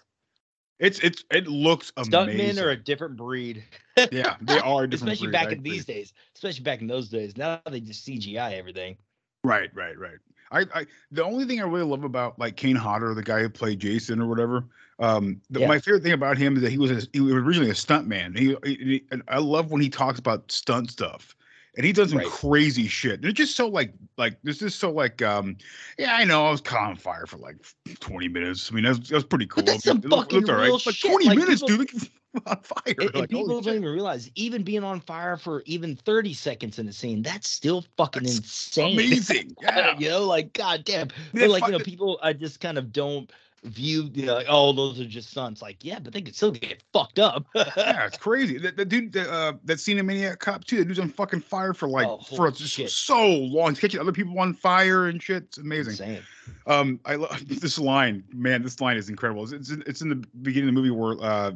[0.80, 2.56] It's it's it looks amazing.
[2.56, 3.64] Stuntmen are a different breed.
[4.12, 5.72] yeah, they are a different especially breed, back I in agree.
[5.72, 6.14] these days.
[6.36, 7.36] Especially back in those days.
[7.36, 8.98] Now they just CGI everything.
[9.44, 10.18] Right, right, right.
[10.54, 13.50] I, I the only thing I really love about like Kane Hodder, the guy who
[13.50, 14.64] played Jason or whatever.
[15.00, 15.68] Um, the, Yeah.
[15.68, 18.08] my favorite thing about him is that he was a, he was originally a stunt
[18.08, 18.36] man.
[18.36, 21.36] He, he, and I love when he talks about stunt stuff.
[21.76, 22.28] And he does some Right.
[22.28, 23.26] crazy shit.
[23.26, 25.58] It's just so like like this is so like um
[25.98, 27.58] yeah I know I was caught on fire for like
[28.00, 28.70] 20 minutes.
[28.72, 29.64] I mean that's that's pretty cool.
[29.64, 30.66] But that's some It looked- it looked fucking all right.
[30.68, 32.10] real It's like 20 Like, minutes, people- dude.
[32.46, 32.96] On fire.
[33.00, 33.76] And, and Like, people don't shit.
[33.76, 37.86] even realize, even being on fire for even 30 seconds in a scene, that's still
[37.98, 38.94] fucking That's insane.
[38.94, 39.56] amazing.
[39.62, 39.98] Yeah.
[40.00, 41.10] you know, like, god damn.
[41.34, 43.32] Yeah, But like, you know, people I just kind of don't
[43.64, 45.62] view, you know, like, oh, those are just stunts.
[45.62, 47.46] Like, yeah, but they could still get fucked up.
[47.56, 48.58] yeah, it's crazy.
[48.58, 50.78] That the dude, that, uh, that scene in Maniac Cop too.
[50.78, 52.90] The dude's on fucking fire for like Oh, for just shit.
[52.90, 55.44] so long, He's catching other people on fire and shit.
[55.44, 55.92] It's amazing.
[55.92, 56.24] Insane.
[56.68, 58.24] Um, I love this line.
[58.34, 59.44] Man, this line is incredible.
[59.44, 61.52] It's it's in, it's in the beginning of the movie where uh,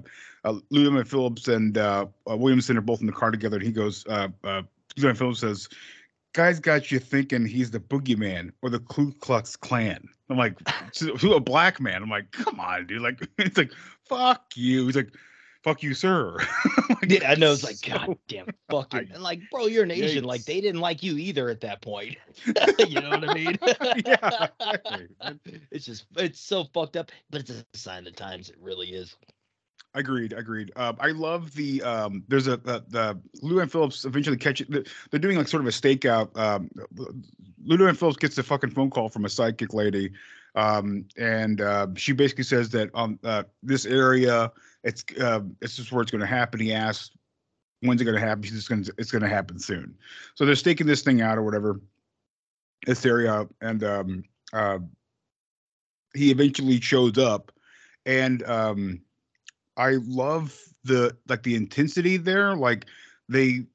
[0.46, 3.66] uh Lou Diamond Phillips and uh, uh, Williamson are both in the car together, and
[3.66, 4.62] he goes, uh, uh,
[4.98, 5.70] Phillips says,
[6.38, 10.56] "Guys got you thinking he's the boogeyman or the Ku Klux Klan." I'm like,
[10.94, 12.04] to, to a black man.
[12.04, 13.02] I'm like, come on, dude.
[13.02, 13.72] Like, it's like,
[14.08, 14.86] fuck you.
[14.86, 15.14] He's like,
[15.64, 16.38] fuck you, sir.
[16.90, 17.52] Like, Yeah, I know.
[17.54, 19.10] It's like, so- god damn, fucking.
[19.14, 20.24] And like, bro, you're an Asian.
[20.24, 22.18] Like, they didn't like you either at that point.
[22.80, 23.58] you know what I mean?
[24.06, 25.62] yeah, exactly.
[25.72, 28.50] It's just, it's so fucked up, but it's a sign of the times.
[28.50, 29.16] It really is.
[29.98, 30.72] Agreed, agreed.
[30.76, 32.24] Uh, I love the um.
[32.28, 34.70] There's a uh, the Lou and Phillips eventually catch it.
[34.70, 36.38] They're, doing like sort of a stakeout.
[36.38, 36.70] Um,
[37.66, 40.12] Lou and Phillips gets a fucking phone call from a psychic lady,
[40.54, 44.52] um, and uh, she basically says that um uh, this area
[44.84, 46.60] it's uh, this is where it's going to happen.
[46.60, 47.10] He asks,
[47.82, 49.96] "When's it going to happen?" She's just it's going to happen soon.
[50.36, 51.82] So they're staking this thing out or whatever.
[52.86, 54.78] This area, and um, uh,
[56.14, 57.52] he eventually shows up,
[58.06, 59.02] and um.
[59.78, 62.56] I love the like the intensity there.
[62.56, 62.86] Like
[63.30, 63.66] they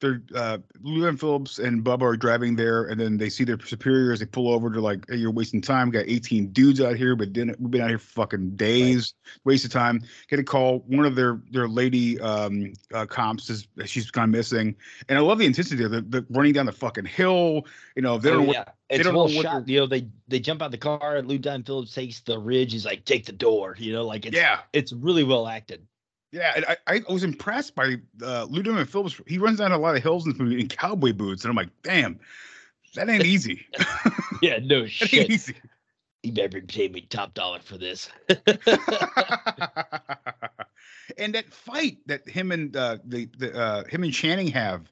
[0.00, 3.58] they're uh, Lou Diamond Phillips and Bubba are driving there, and then they see their
[3.64, 4.20] superiors.
[4.20, 5.90] They pull over They're like, hey, "You're wasting time.
[5.90, 9.64] Got 18 dudes out here, but didn't we've been out here for fucking days, waste
[9.64, 10.80] of time." Get a call.
[10.86, 14.74] One of their their lady um, uh, comps is she's gone missing,
[15.08, 17.66] and I love the intensity of the, the running down the fucking hill.
[17.96, 18.64] You know, they don't Oh, what, yeah.
[18.88, 19.68] they It's don't well know shot.
[19.68, 22.72] You know, they they jump out the car and Lou Diamond Phillips takes the ridge.
[22.72, 23.76] He's like, take the door.
[23.78, 24.60] You know, like it's Yeah.
[24.72, 25.86] it's really well acted.
[26.32, 29.20] Yeah, and I, I was impressed by uh, Lou Diamond Phillips.
[29.26, 31.56] He runs down a lot of hills in this movie in cowboy boots, and I'm
[31.56, 32.20] like, damn,
[32.94, 33.66] that ain't easy.
[34.42, 35.30] Yeah, no shit.
[35.30, 35.54] easy.
[36.22, 38.08] You better pay me top dollar for this.
[41.18, 44.90] and that fight that him and uh, the the uh, him and Channing have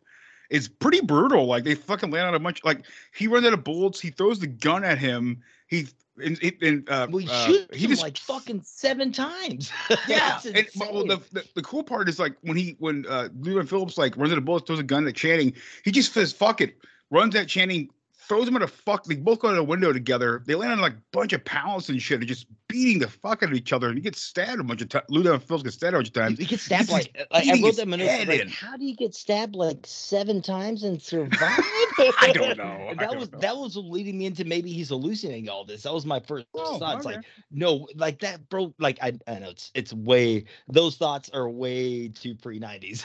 [0.50, 1.46] is pretty brutal.
[1.46, 2.62] Like they fucking land on a bunch.
[2.64, 4.00] Like he runs out of bullets.
[4.00, 5.42] He throws the gun at him.
[5.68, 5.86] He
[6.22, 9.70] and, and- uh, we uh, he him just like fucking seven times.
[10.08, 10.40] yeah.
[10.44, 13.68] And, well, the, the the cool part is like when he when uh, Lou Diamond
[13.68, 15.54] Phillips like runs at of bullets, throws a gun at Channing.
[15.84, 16.76] He just says fuck it,
[17.10, 17.90] runs at Channing.
[18.28, 19.04] Throws him at a fuck.
[19.04, 20.42] They both go out a window together.
[20.46, 23.42] They land on like a bunch of pallets and shit, and just beating the fuck
[23.42, 23.88] out of each other.
[23.88, 25.06] And he gets stabbed a bunch of times.
[25.08, 26.38] Lou Phillips get stabbed a bunch of times.
[26.38, 29.14] He gets stabbed like, like I wrote that in head like, how do you get
[29.14, 31.40] stabbed like seven times and survive?
[31.40, 32.92] I don't know.
[32.98, 33.38] That don't was know.
[33.38, 35.82] that was leading me into maybe he's hallucinating all this.
[35.82, 36.98] That was my first Oh, thought.
[36.98, 37.16] It's okay.
[37.16, 38.74] like, no, like that, bro.
[38.78, 43.04] Like I, I know it's it's way those thoughts are way too pre nineties.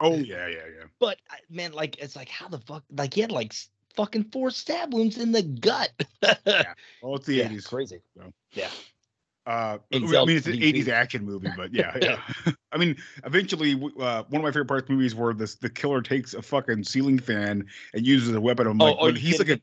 [0.00, 0.84] Oh yeah, yeah, yeah.
[0.98, 1.18] but
[1.50, 2.84] man, like it's like how the fuck?
[2.96, 3.54] Like he had like
[3.96, 5.90] fucking four stab wounds in the gut.
[7.02, 7.66] Oh, it's the Yeah, eighties.
[7.66, 8.00] crazy.
[8.16, 8.32] So.
[8.52, 8.68] Yeah.
[9.46, 10.86] Uh, I mean, it's an self-defeat.
[10.86, 12.20] '80s action movie, but yeah, yeah.
[12.72, 16.02] I mean, eventually, uh, one of my favorite parts of movies where this the killer
[16.02, 18.66] takes a fucking ceiling fan and uses a weapon.
[18.66, 19.60] I'm Oh, like, oh, he's like a,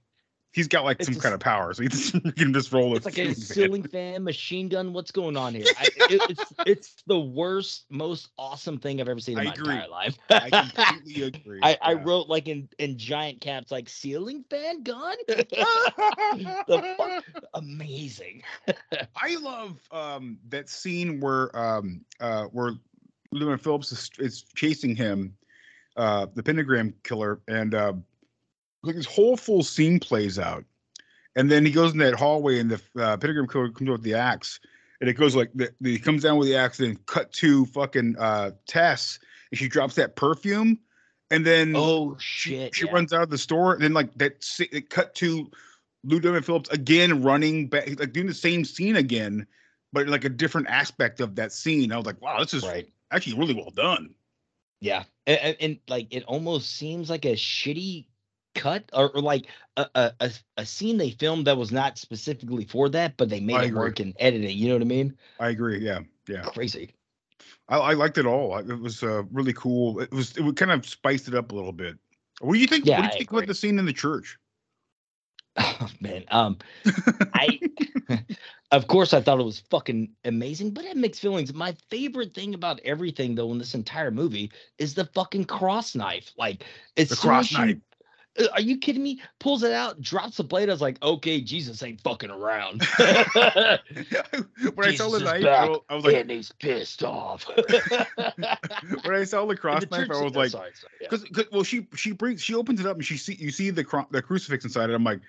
[0.53, 2.71] he's got like It's some a kind of power, so he, just, he can just
[2.71, 4.13] roll It's like a ceiling fan.
[4.13, 4.93] fan, machine gun.
[4.93, 5.65] What's going on here?
[5.77, 9.53] I, it, it's it's the worst, most awesome thing I've ever seen in I my
[9.53, 9.73] agree.
[9.73, 10.17] entire life.
[10.29, 11.59] I completely agree.
[11.61, 15.17] I, I wrote like in, in giant caps, like ceiling fan gun.
[15.27, 17.23] the fuck?
[17.55, 18.43] Amazing.
[19.15, 22.73] I love um, that scene where um, uh, where
[23.31, 25.35] Lou Diamond Phillips is, is chasing him,
[25.97, 27.93] uh, the pentagram killer, and uh,
[28.83, 30.65] like this whole full scene plays out,
[31.35, 34.03] and then he goes in that hallway, and the uh, pentagram killer comes out with
[34.03, 34.59] the axe,
[35.01, 37.65] and it goes like the, the he comes down with the axe, and cut to
[37.67, 39.19] fucking uh, Tess,
[39.51, 40.79] and she drops that perfume,
[41.31, 42.75] and then Oh she, shit!
[42.75, 42.91] she yeah.
[42.91, 45.49] runs out of the store, and then like that, it cut to
[46.03, 49.47] Lou Diamond Phillips again running back, like doing the same scene again,
[49.93, 51.91] but like a different aspect of that scene.
[51.91, 52.87] I was like, wow, this is right.
[53.11, 54.13] actually really well done.
[54.81, 58.07] Yeah, and, and, and, like it almost seems like a shitty
[58.53, 59.87] cut or, or like a,
[60.19, 63.63] a a scene they filmed that was not specifically for that, but they made I
[63.63, 63.79] it agree.
[63.81, 64.57] work in editing.
[64.57, 65.17] You know what I mean?
[65.39, 65.79] I agree.
[65.79, 66.93] Yeah, yeah, Crazy.
[67.69, 68.57] I, I liked it all.
[68.57, 69.99] It was uh, really cool.
[69.99, 71.97] It was it would kind of spiced it up a little bit.
[72.41, 72.85] What do you think?
[72.85, 74.37] Yeah, what do you I think about the scene in the church?
[75.55, 76.57] Oh man, um,
[77.33, 77.59] I
[78.71, 81.53] of course I thought it was fucking amazing, but it mixed feelings.
[81.53, 86.31] My favorite thing about everything though in this entire movie is the fucking cross knife.
[86.37, 87.77] Like it's The cross knife.
[88.39, 89.21] Uh, Are you kidding me?
[89.39, 90.69] Pulls it out, drops the blade.
[90.69, 92.83] I was like, okay, Jesus ain't fucking around.
[92.97, 93.79] when I
[94.95, 97.47] saw the Jesus knife, back, I was, like, and he's pissed off.
[99.03, 101.07] when I saw the cross The knife, I was like, sorry, yeah.
[101.09, 103.83] because well, she she brings she opens it up and she see you see the
[103.83, 104.93] cro- the crucifix inside it.
[104.93, 105.21] I'm like,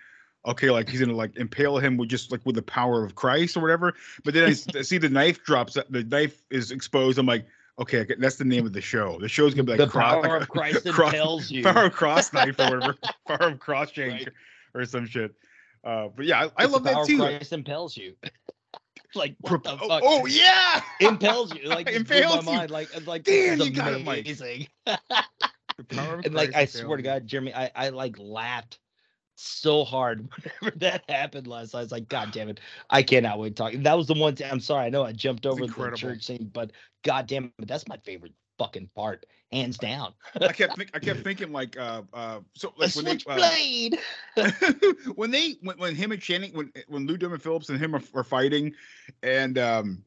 [0.46, 3.56] okay, like he's gonna like impale him with just like with the power of Christ
[3.56, 3.94] or whatever.
[4.24, 5.74] But then I see the knife drops.
[5.74, 7.18] The knife is exposed.
[7.18, 7.46] I'm like,
[7.78, 9.18] okay, that's the name of the show.
[9.20, 11.62] The show's gonna be like the cross, power like, of Christ cross- impels you.
[11.62, 14.28] power of cross knife or whatever, power of cross shank Right.
[14.74, 15.34] or some shit.
[15.84, 17.18] Uh, but yeah, I, I love the that power of too.
[17.18, 18.14] Christ impels you.
[19.14, 20.02] like what the Oh, fuck?
[20.04, 21.68] oh, yeah, impels you.
[21.68, 22.58] Like impels my you.
[22.58, 22.70] mind.
[22.70, 24.20] Like like Damn, you is got it, Mike.
[24.26, 24.66] amazing.
[24.86, 27.02] The power of and like I swear to.
[27.02, 28.78] God, Jeremy, I, I like laughed
[29.36, 30.28] so hard
[30.60, 31.80] whenever that happened last night.
[31.80, 33.72] I was like, God damn it, I cannot wait to talk.
[33.74, 34.34] That was the one.
[34.34, 37.68] T- I'm sorry, I know I jumped over the church scene, but God damn it,
[37.68, 40.14] that's my favorite fucking part, hands down.
[40.40, 43.90] I kept think, I kept thinking like uh uh so A like when they
[44.36, 44.50] uh,
[45.14, 48.02] when they when, when him and Channing when when Lou Diamond Phillips and him are,
[48.14, 48.74] are fighting,
[49.22, 50.04] and um,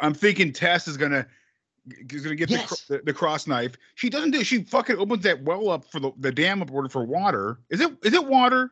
[0.00, 1.26] I'm thinking Tess is gonna
[2.10, 2.82] is gonna get Yes.
[2.82, 3.72] the, the the cross knife.
[3.94, 4.42] She doesn't do.
[4.44, 7.58] She fucking opens that well up for the, the dam up order for water.
[7.70, 8.70] Is it is it water?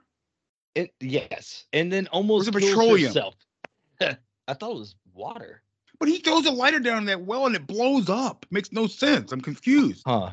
[0.74, 3.06] It, yes, and then almost it kills petroleum?
[3.08, 3.34] herself.
[4.00, 5.62] I thought it was water.
[5.98, 8.46] But he throws a lighter down in that well and it blows up.
[8.50, 9.30] Makes no sense.
[9.32, 10.02] I'm confused.
[10.06, 10.30] Huh.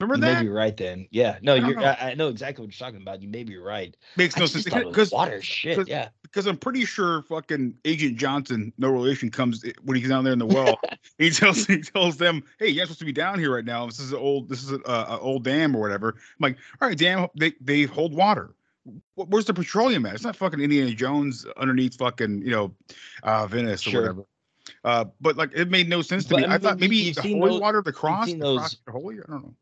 [0.00, 0.38] Remember you that?
[0.40, 1.08] may be right then.
[1.10, 1.38] Yeah.
[1.42, 1.76] No, I you're.
[1.76, 1.84] know.
[1.84, 3.22] I, I know exactly what you're talking about.
[3.22, 3.96] You may be right.
[4.16, 5.88] Makes I no just sense thought it was because water shit.
[5.88, 6.08] Yeah.
[6.38, 10.38] Because I'm pretty sure fucking Agent Johnson, no relation, comes when he's down there in
[10.38, 10.78] the well.
[11.18, 13.86] he tells he tells them, "Hey, you're supposed to be down here right now.
[13.86, 16.86] This is an old this is a, a old dam or whatever." I'm like, "All
[16.88, 18.54] right, dam, they they hold water.
[19.16, 20.14] Where's the petroleum at?
[20.14, 22.72] It's not fucking Indiana Jones underneath fucking you know,
[23.24, 24.00] uh, Venice or Sure.
[24.02, 24.24] whatever."
[24.84, 26.46] Uh, but like it made no sense to But, me.
[26.46, 29.16] I I, thought maybe the holy those- water, the cross, the those- cross, the holy.
[29.16, 29.54] I don't know.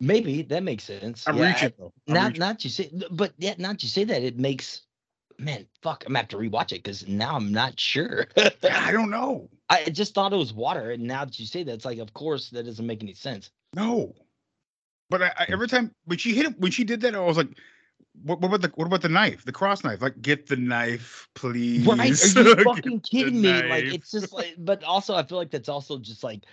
[0.00, 1.26] Maybe that makes sense.
[1.26, 1.68] I'm Yeah, reaching.
[1.68, 1.92] I- though.
[2.08, 2.40] I'm not reaching.
[2.40, 4.22] not you say, but yeah, not you say that.
[4.22, 4.82] It makes
[5.38, 6.04] man fuck.
[6.06, 8.26] I'm gonna have to rewatch it because now I'm not sure.
[8.36, 9.48] I don't know.
[9.70, 12.12] I just thought it was water, and now that you say that, it's like, of
[12.12, 13.50] course, that doesn't make any sense.
[13.74, 14.14] No.
[15.10, 15.52] But I, I, hmm.
[15.52, 17.48] every time when she hit it, when she did that, I was like,
[18.22, 20.02] "What, what about the what about the knife, the cross knife?
[20.02, 22.00] Like, get the knife, please." Right?
[22.00, 23.62] Are you fucking kidding me?
[23.62, 26.44] Like, it's just like, but also, I feel like that's also just like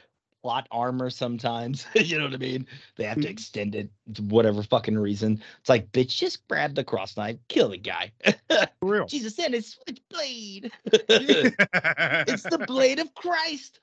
[0.43, 1.85] plot armor sometimes.
[1.95, 2.67] you know what I mean?
[2.97, 3.31] They have to Mm.
[3.31, 5.41] extend it to whatever fucking reason.
[5.59, 8.11] It's like, bitch, just grab the cross knife, kill the guy.
[8.49, 9.05] For real.
[9.05, 10.71] Jesus said it's switchblade.
[10.85, 13.79] it's the blade of Christ.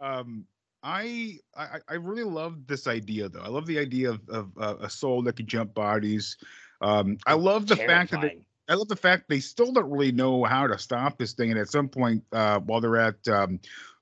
[0.00, 0.46] um,
[0.82, 3.40] I, I I really love this idea though.
[3.40, 6.36] I love the idea of, of uh, a soul that can jump bodies.
[6.82, 8.44] Um, I love the fact that they, Terrifying.
[8.68, 11.50] I love the fact they still don't really know how to stop this thing.
[11.50, 13.60] And at some point, uh, while they're at um,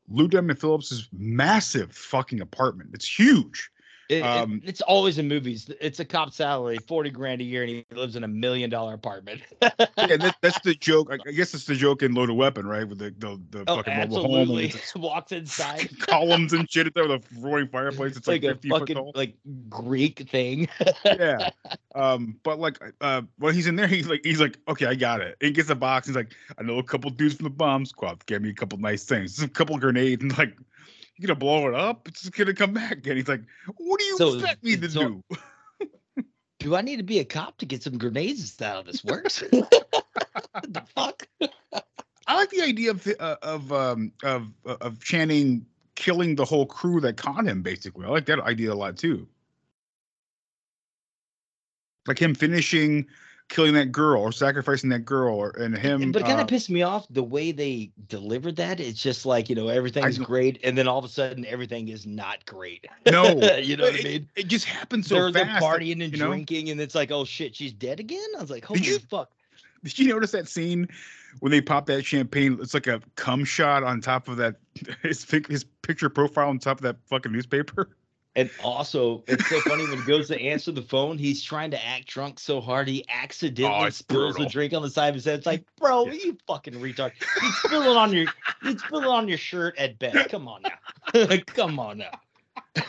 [0.09, 3.71] Lou Diamond Phillips's massive fucking apartment, it's huge.
[4.13, 5.71] It- it- Um, it's always in movies.
[5.81, 8.93] It's a cop salary, forty grand a year, and he lives in a million dollar
[8.95, 9.41] apartment.
[9.63, 11.11] yeah, that, that's the joke.
[11.11, 12.87] I, guess it's the joke in Loaded Weapon, right?
[12.87, 14.67] With the the, the oh, fucking mobile home absolutely.
[14.67, 15.99] it's Walks inside.
[16.01, 18.17] columns and shit there with a roaring fireplace.
[18.17, 19.13] It's like, like, a 50 foot fucking tall.
[19.15, 19.35] like
[19.69, 20.69] Greek thing.
[21.05, 21.51] yeah.
[21.95, 25.21] Um, but like uh when he's in there, he's like he's like, okay, I got
[25.23, 25.37] it.
[25.41, 28.25] He gets a box, he's like, I know a couple dudes from the bomb squad
[28.27, 29.37] gave me a couple nice things.
[29.37, 30.57] Just a couple grenades and like
[31.17, 32.09] you gonna blow it up?
[32.09, 33.07] It's gonna come back.
[33.07, 33.43] And he's like,
[33.77, 35.23] What do you So- expect me to so- do?
[36.59, 38.41] Do I need to be a cop to get some grenades?
[38.41, 39.41] Is that how this works?
[39.51, 41.27] the fuck?
[42.29, 47.01] I like the idea of uh, of um of of Channing killing the whole crew
[47.01, 47.63] that caught him.
[47.63, 49.27] Basically, I like that idea a lot too.
[52.07, 53.07] Like him finishing
[53.53, 56.11] killing that girl or sacrificing that girl, or and him.
[56.11, 58.81] but it kind uh, of pissed me off the way they delivered that.
[58.81, 60.25] It's just like you know everything's know.
[60.25, 62.87] great, and then all of a sudden everything is not great.
[63.07, 63.25] no,
[63.59, 64.29] you know what I mean?
[64.35, 65.65] It just happens so They're, they're fast.
[65.65, 66.29] partying and you know?
[66.29, 68.27] drinking, and it's like, oh shit, she's dead again.
[68.39, 69.31] I was like, holy Did you- fuck.
[69.85, 70.89] Did you notice that scene
[71.41, 72.57] when they pop that champagne?
[72.63, 74.57] It's like a cum shot on top of that
[75.03, 77.89] his his picture profile on top of that fucking newspaper.
[78.35, 81.87] And also, it's so funny when he goes to answer the phone, he's trying to
[81.87, 84.47] act drunk so hard he accidentally Oh, spills brutal.
[84.47, 85.37] a drink on the side of his head.
[85.37, 87.13] It's like, bro, you fucking retard.
[87.43, 88.27] You spill it on your
[88.63, 90.31] you spill it on your shirt at best.
[90.31, 91.27] Come on now.
[91.47, 92.11] Come on now.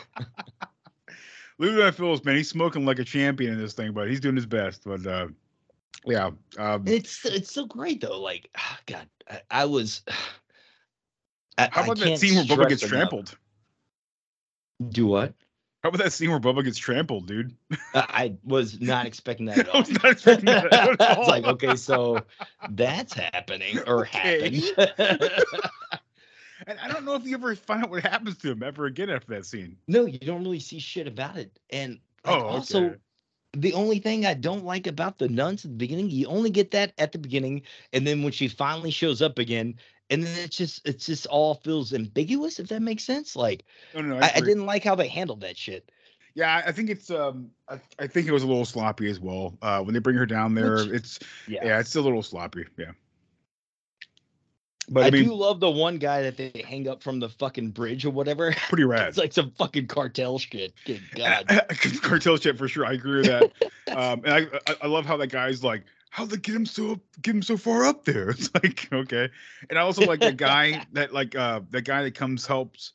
[1.58, 4.34] Lou Diamond Phillips, man, he's smoking like a champion in this thing, but he's doing
[4.36, 4.82] his best.
[4.84, 5.28] But uh,
[6.06, 8.18] yeah, um, It's it's so great though.
[8.20, 10.02] Like, ah, God, I, I was.
[11.58, 12.90] I, how about that scene where Bubba gets enough.
[12.90, 13.36] trampled?
[14.90, 15.34] Do what?
[15.82, 17.54] How about that scene where Bubba gets trampled, dude?
[17.94, 19.76] I, was not expecting that at all.
[19.76, 22.24] I was not expecting that at I was like, okay, so
[22.70, 24.60] that's happening or Okay.
[24.76, 25.52] happened.
[26.66, 29.10] And I don't know if you ever find out what happens to him ever again
[29.10, 29.76] after that scene.
[29.88, 31.58] no, you don't really see shit about it.
[31.70, 32.96] And like, Oh, also,
[33.52, 36.70] the only thing I don't like about the nuns at the beginning, you only get
[36.70, 39.74] that at the beginning, and then when she finally shows up again,
[40.10, 42.58] and then it's just it's just all feels ambiguous.
[42.58, 43.64] If that makes sense, like
[43.94, 44.48] No, no, no, I, I agree.
[44.52, 45.90] didn't like how they handled that shit.
[46.34, 49.20] Yeah, I- I think it's um, I, I think it was a little sloppy as
[49.20, 49.56] well.
[49.62, 51.64] Uh, when they bring her down there, Which- it's Yeah.
[51.64, 52.64] yeah, it's a little sloppy.
[52.76, 52.90] Yeah,
[54.88, 57.28] but I, I, mean, do love the one guy that they hang up from the
[57.30, 58.52] fucking bridge or whatever.
[58.68, 59.08] pretty rad.
[59.08, 60.74] it's like some fucking cartel shit.
[60.84, 61.46] Good God.
[62.02, 62.84] cartel shit for sure.
[62.84, 63.96] I agree with that.
[63.96, 65.84] um, and I, I I love how that guy's like,
[66.14, 68.30] how they get him so get him so far up there?
[68.38, 69.28] It's like okay.
[69.68, 72.92] And I also like the guy that like uh the guy that comes helps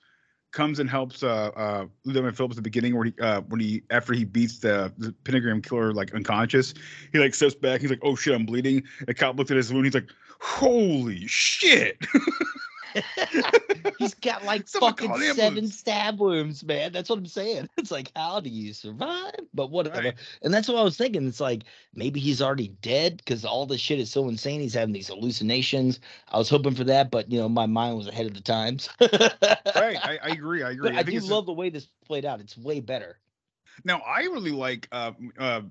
[0.52, 3.60] comes and helps uh uh Lou Diamond Phillips at the beginning where he uh when
[3.60, 6.74] he after he beats the, the pentagram killer like unconscious
[7.12, 9.74] he like steps back he's like oh shit I'm bleeding the cop looked at his
[9.74, 11.98] wound he's like holy shit
[14.00, 15.78] He's got like Someone fucking seven ambulance.
[15.78, 16.92] stab wounds, man.
[16.92, 17.70] That's what I'm saying.
[17.78, 19.40] It's like, how do you survive?
[19.54, 20.00] But whatever.
[20.00, 20.14] Right.
[20.42, 21.28] And that's what I was thinking.
[21.28, 21.64] It's like
[21.96, 24.60] maybe he's already dead because all this shit is so insane.
[24.60, 26.00] He's having these hallucinations.
[26.28, 28.90] I was hoping for that, but you know, my mind was ahead of the times.
[29.02, 32.26] right I, I agree I agree But I, think do love the way this played
[32.26, 32.40] out.
[32.42, 33.18] It's way better.
[33.84, 34.88] Now, I really like.
[34.92, 35.62] Uh, uh,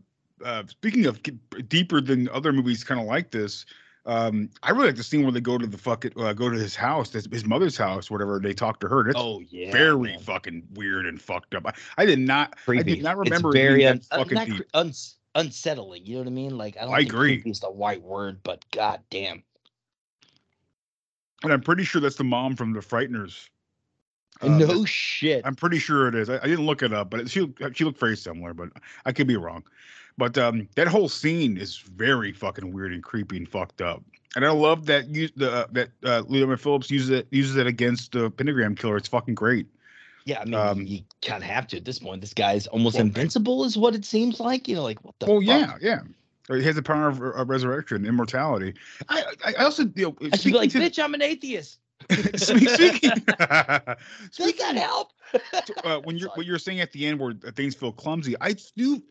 [0.45, 1.21] uh, speaking of
[1.69, 3.67] deeper than other movies, kind of like this.
[4.09, 6.57] Um, I really like the scene where they go to the fucking uh, go to
[6.59, 8.41] his house, his, his mother's house, whatever.
[8.41, 9.05] They talk to her.
[9.05, 10.21] That's Oh yeah, very man.
[10.21, 11.67] fucking weird and fucked up.
[11.67, 12.57] I, I did not.
[12.57, 12.93] creepy.
[12.93, 13.51] I did not remember.
[13.51, 16.07] It's very un- uh, fucking cre- uns- unsettling.
[16.07, 16.57] You know what I mean?
[16.57, 17.43] Like I don't I think agree.
[17.45, 19.43] It's the right word, but god damn.
[21.43, 23.51] and I'm pretty sure that's the mom from the Frighteners.
[24.41, 25.43] Uh, no shit.
[25.45, 26.31] I'm pretty sure it is.
[26.31, 28.71] I, I didn't look it up, but it, she she looked very similar, but
[29.05, 29.65] I could be wrong.
[30.19, 34.03] But um, that whole scene is very fucking weird and creepy and fucked up.
[34.37, 37.67] And I love that you the uh, that uh, Leo Phillips uses it uses it
[37.67, 38.97] against the pentagram killer.
[38.97, 39.67] It's fucking great.
[40.27, 42.21] yeah, I mean, um, you kind of have to at this point.
[42.21, 44.69] This guy's almost Well, invincible, is what it seems like.
[44.69, 45.27] You know, like what the?
[45.27, 45.81] Well, fuck?
[45.81, 46.01] yeah,
[46.49, 46.57] yeah.
[46.57, 48.75] He has the power of, of resurrection, immortality.
[49.09, 51.79] I I, also you know, I should be like, speaking bitch, I'm an atheist.
[52.39, 55.13] to- speaking, Does that help?
[55.85, 58.55] uh, when you're what you're saying at the end where uh, things feel clumsy, I
[58.77, 59.03] do.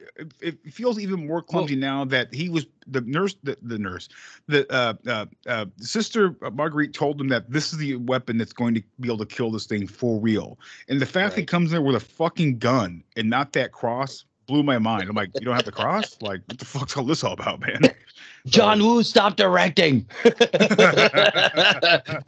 [0.42, 4.10] It feels even more clumsy now that he was the nurse, the, the nurse,
[4.48, 8.54] the uh, uh, uh, sister uh, Marguerite told him that this is the weapon that's
[8.54, 10.58] going to be able to kill this thing for real.
[10.88, 11.48] And the fact that he Right.
[11.48, 15.10] comes there with a fucking gun and not that cross blew my mind.
[15.10, 16.18] I'm like, you don't have to cross?
[16.22, 17.82] Like, what the fuck's all this all about, man?
[18.46, 20.06] John Woo, stop directing.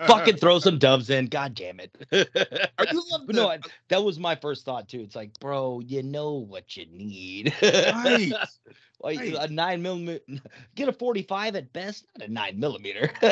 [0.05, 1.27] Fucking throw some doves in.
[1.27, 1.95] God damn it.
[2.11, 2.25] Do
[3.11, 4.99] love But no, I, that was my first thought too.
[4.99, 7.53] It's like, bro, you know what you need.
[7.61, 8.33] Right.
[9.01, 9.33] like right.
[9.33, 10.19] a nine millimeter,
[10.75, 13.09] get a forty-five at best, not a nine millimeter.
[13.21, 13.31] I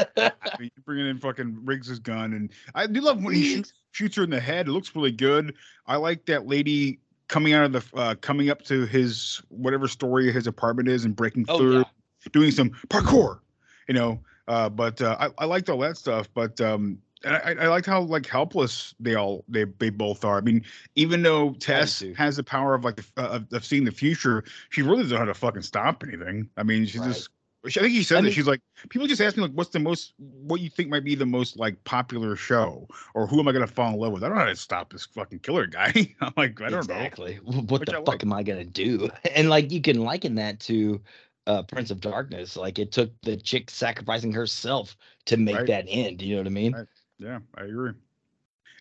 [0.58, 4.16] mean, you're bringing in fucking Riggs's gun, and I do love when he shoots, shoots
[4.16, 4.70] her in the head.
[4.70, 5.56] It looks really good.
[5.88, 10.32] I like that lady coming out of the uh, coming up to his whatever story
[10.32, 11.84] his apartment is and breaking Oh, through, yeah.
[12.32, 13.40] doing some parkour,
[13.88, 14.20] you know.
[14.48, 16.30] Uh, but uh, I, I liked all that stuff.
[16.34, 20.38] But um, and I, I liked how like helpless they all they they both are.
[20.38, 20.64] I mean,
[20.96, 24.82] even though Tess has the power of like uh, of, of seeing the future, she
[24.82, 26.50] really doesn't know how to fucking stop anything.
[26.58, 27.08] I mean, she's Right.
[27.10, 27.30] just.
[27.76, 29.72] I think he said I that mean- she's like people just ask me like what's
[29.72, 33.48] the most what you think might be the most like popular show or who am
[33.48, 34.24] I gonna fall in love with?
[34.24, 35.92] I don't know how to stop this fucking killer guy.
[36.22, 37.36] I'm like I don't exactly.
[37.44, 38.24] What Which the I fuck like.
[38.24, 39.10] am I gonna do?
[39.36, 41.02] And like you can liken that to
[41.48, 42.56] uh Prince of Darkness.
[42.56, 44.96] Like it took the chick sacrificing herself
[45.26, 45.68] to make Right.
[45.68, 46.22] that end.
[46.22, 46.74] You know what I mean?
[46.74, 46.88] Right.
[47.20, 47.28] know.
[47.28, 47.92] Yeah, I agree.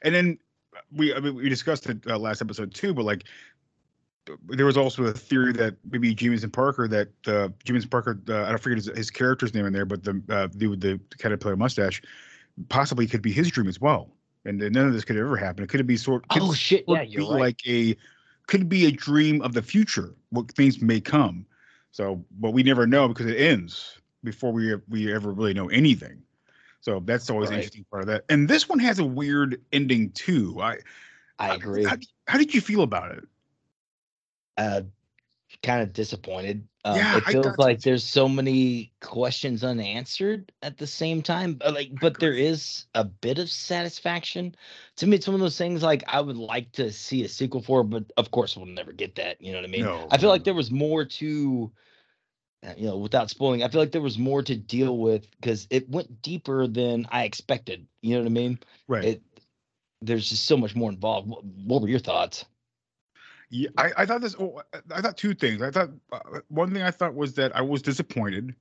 [0.03, 0.39] And then
[0.76, 3.24] uh, we I mean, we discussed it uh, last episode too, but like
[4.49, 8.49] there was also a theory that maybe Jameson Parker that uh, Jameson Parker uh, I
[8.49, 11.57] don't forget his, his character's name in there, but the uh, dude with the caterpillar
[11.57, 12.03] mustache
[12.68, 14.11] possibly could be his dream as well.
[14.45, 15.64] And none of this could ever happen.
[15.64, 16.29] It could be sort.
[16.29, 16.85] Could Oh shit!
[16.87, 17.41] Yeah, of you're right.
[17.41, 17.97] like a
[18.47, 21.45] could be a dream of the future, what things may come.
[21.91, 26.22] So, but we never know because it ends before we we ever really know anything.
[26.81, 28.24] So that's always an interesting part of that.
[28.29, 30.61] And this one has a weird ending too.
[30.61, 30.79] I
[31.39, 31.85] I agree.
[31.85, 31.97] How,
[32.29, 33.24] how did you feel about it?
[34.57, 34.83] Uh
[35.63, 36.67] kind of disappointed.
[36.85, 41.55] Um, Yeah, it feels like there's so many questions unanswered at the same time.
[41.55, 44.55] But like, but there is a bit of satisfaction.
[44.97, 47.63] To me, it's one of those things like I would like to see a sequel
[47.63, 49.41] for, but of course we'll never get that.
[49.41, 49.85] You know what I mean?
[49.85, 51.73] No, I feel no, like there was more to,
[52.67, 53.63] uh, you know, without spoiling.
[53.63, 57.25] I feel like there was more to deal with because it went deeper than I
[57.25, 57.87] expected.
[58.03, 58.59] You know what I mean?
[58.89, 59.05] Right.
[59.05, 59.23] It
[60.03, 61.29] there's just so much more involved.
[61.29, 62.45] What, what were your thoughts?
[63.51, 64.34] Yeah, I, I thought this.
[64.38, 64.61] Oh,
[64.94, 65.62] I thought two things.
[65.62, 68.55] I thought uh, one thing I thought was that I was disappointed,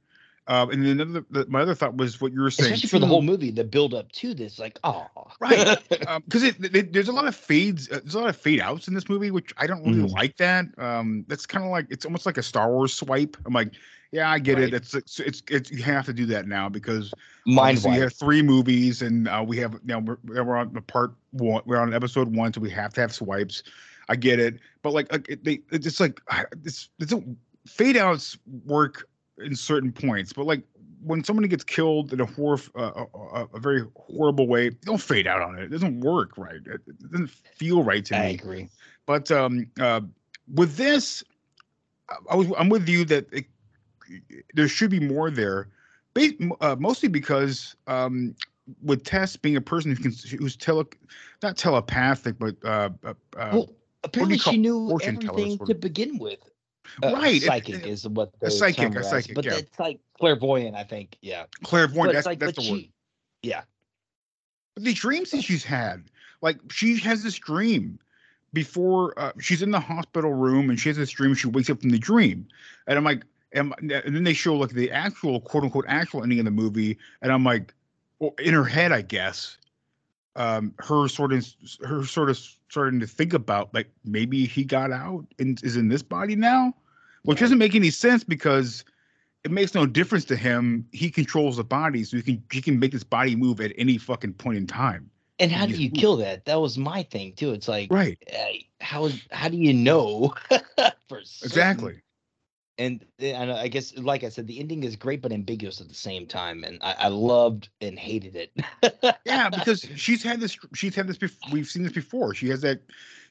[0.47, 1.25] uh, and then another.
[1.31, 2.73] The, my other thought was what you were saying.
[2.73, 5.07] Especially for the whole movie, the build up to this, like, oh,
[5.39, 5.79] right
[6.25, 8.93] because it, there's a lot of fades uh, there's a lot of fade outs in
[8.93, 10.13] this movie which i don't really Mhm.
[10.13, 13.53] like that um that's kind of like it's almost like a star wars swipe i'm
[13.53, 13.73] like
[14.11, 14.67] yeah i get Right.
[14.69, 17.11] it it's, it's it's it's you have to do that now because
[17.45, 21.13] Mind you have three movies and uh, we have now we're, we're on the part
[21.31, 23.63] one we're on episode one so we have to have swipes
[24.10, 26.22] i get it but like it, they it's just like
[26.64, 27.22] it's it's a,
[27.68, 29.08] fade outs work
[29.39, 30.64] in certain points but like
[31.06, 35.28] when somebody gets killed in a horror, uh, a, a, very horrible way, don't fade
[35.28, 35.66] out on it.
[35.66, 36.56] It doesn't work right.
[36.66, 38.26] It, it doesn't feel right to I me.
[38.26, 38.70] I agree.
[39.06, 40.01] But um, uh,
[40.53, 41.24] with this,
[42.10, 43.45] I- I was I'm with you that it,
[44.53, 45.70] there should be more there,
[46.62, 48.36] uh, mostly because um,
[48.82, 50.86] with Tess being a person who can who's tele
[51.43, 53.70] not telepathic, but uh, uh, uh, Well,
[54.06, 56.39] apparently she knew everything to begin with.
[57.03, 59.56] Uh, Right, it- psychic it- is what the psychic, a psychic, but yeah.
[59.56, 61.18] it's like clairvoyant, I think.
[61.22, 62.10] Yeah, clairvoyant.
[62.10, 62.80] But That's, like, that's but the word.
[62.80, 62.91] she-
[63.41, 63.64] yeah,
[64.76, 66.03] the dreams that she's had
[66.41, 67.99] like she has this dream
[68.53, 71.80] before uh, she's in the hospital room and she has this dream she wakes up
[71.82, 72.47] from the dream
[72.88, 76.39] and i'm like am, and then they show like the actual quote unquote actual ending
[76.39, 77.74] of the movie and i'm like
[78.20, 79.58] well, in her head i guess
[80.36, 81.47] um her sort of
[81.83, 82.38] her sort of
[82.69, 86.73] starting to think about like maybe he got out and is in this body now
[87.23, 88.86] which doesn't make any sense because
[89.43, 90.88] it makes no difference to him.
[90.91, 93.97] He controls the body, so he can he can make his body move at any
[93.97, 95.09] fucking point in time.
[95.39, 96.45] And how do you kill that?
[96.45, 97.51] That was my thing too.
[97.51, 98.17] It's like, Right.
[98.33, 100.33] uh, how how do you know?
[101.07, 101.19] for?
[101.19, 102.01] Exactly.
[102.78, 105.88] And, uh, and I guess, like I said, the ending is great but ambiguous at
[105.88, 108.51] the same time, and I, I loved and hated it.
[109.26, 110.57] Yeah, because she's had this.
[110.73, 111.17] She's had this.
[111.17, 112.34] Before, we've seen this before.
[112.34, 112.82] She has that.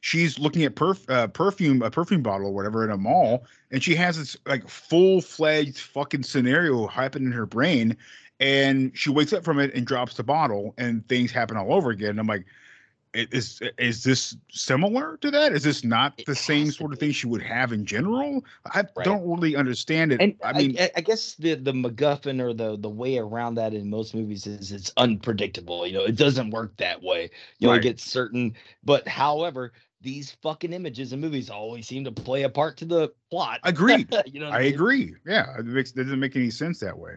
[0.00, 3.82] She's looking at perf, uh, perfume, a perfume bottle or whatever in a mall, and
[3.82, 7.96] she has this like full fledged fucking scenario happening in her brain,
[8.40, 11.90] and she wakes up from it and drops the bottle, and things happen all over
[11.90, 12.18] again.
[12.18, 12.46] I'm like,
[13.14, 15.52] is is this similar to that?
[15.52, 18.44] Is this not It the same sort of thing she would have in general?
[18.72, 19.04] I Right.
[19.04, 20.22] don't really understand it.
[20.22, 23.74] And I mean, I, I guess the the MacGuffin or the the way around that
[23.74, 25.86] in most movies is it's unpredictable.
[25.86, 27.30] You know, it doesn't work that way.
[27.58, 27.80] You Right.
[27.80, 28.54] get certain.
[28.84, 33.12] But however, these fucking images and movies always seem to play a part to the
[33.30, 33.60] plot.
[33.64, 34.08] Agreed.
[34.26, 34.68] you know, what I mean?
[34.68, 35.14] agree.
[35.26, 37.14] Yeah, it makes it doesn't make any sense that way.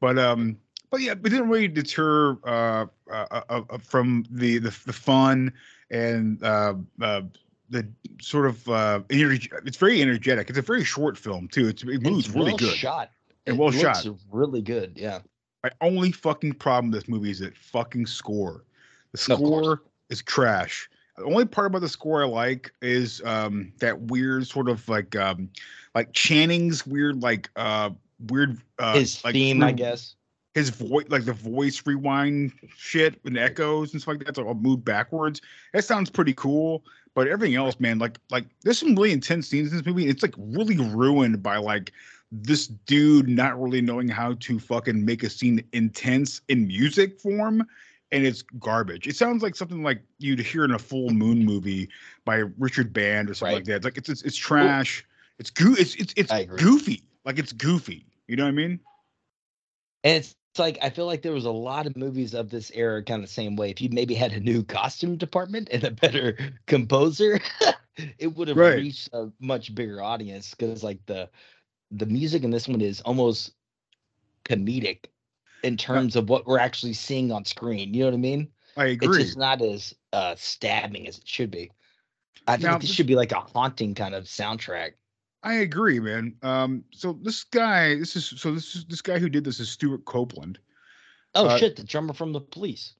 [0.00, 0.58] But um,
[0.94, 5.52] but yeah, it didn't really deter uh, uh, uh, uh from the the, the fun
[5.90, 7.22] and uh, uh
[7.68, 7.84] the
[8.20, 9.50] sort of uh energy.
[9.66, 10.50] It's very energetic.
[10.50, 11.66] It's a very short film too.
[11.66, 12.76] It's, it moves It's really well good.
[12.76, 13.10] Shot.
[13.44, 14.06] And It well shot.
[14.30, 14.92] Really good.
[14.94, 15.18] Yeah.
[15.64, 18.62] My only fucking problem with this movie is that fucking score.
[19.10, 20.88] The score is trash.
[21.16, 25.16] The only part about the score I like is um that weird sort of like
[25.16, 25.50] um
[25.96, 27.90] like Channing's weird like uh
[28.28, 30.14] weird uh His like theme, I guess.
[30.54, 34.36] His voice like the voice rewind shit and echoes and stuff like that.
[34.36, 35.40] So I'll move backwards.
[35.72, 36.84] That sounds pretty cool.
[37.14, 40.08] But everything else, man, like like there's some really intense scenes in this movie.
[40.08, 41.92] It's like really ruined by like
[42.30, 47.66] this dude not really knowing how to fucking make a scene intense in music form.
[48.12, 49.08] And it's garbage.
[49.08, 51.88] It sounds like something like you'd hear in a full moon movie
[52.24, 53.76] by Richard Band or something like that.
[53.76, 55.04] It's like it's it's, it's trash.
[55.40, 55.74] It's goo.
[55.76, 57.02] It's it's it's goofy.
[57.24, 58.06] Like it's goofy.
[58.28, 58.78] You know what I mean?
[60.04, 62.70] And it's, it's like I feel like there was a lot of movies of this
[62.76, 63.70] era kind of the same way.
[63.70, 66.38] If you maybe had a new costume department and a better
[66.68, 67.40] composer,
[68.18, 68.76] it would have Right.
[68.78, 71.28] reached a much bigger audience because like the
[71.90, 73.54] the music in this one is almost
[74.44, 75.06] comedic
[75.64, 77.92] in terms of what we're actually seeing on screen.
[77.92, 78.48] You know what I mean?
[78.76, 79.08] I agree.
[79.08, 81.72] It's just not as uh stabbing as it should be.
[82.46, 84.92] I think Now, this- should be like a haunting kind of soundtrack.
[85.44, 86.34] I agree, man.
[86.42, 89.68] Um, so this guy, this is so this is this guy who did this is
[89.70, 90.58] Stewart Copeland.
[91.34, 92.94] Oh Uh, shit, the drummer from the police.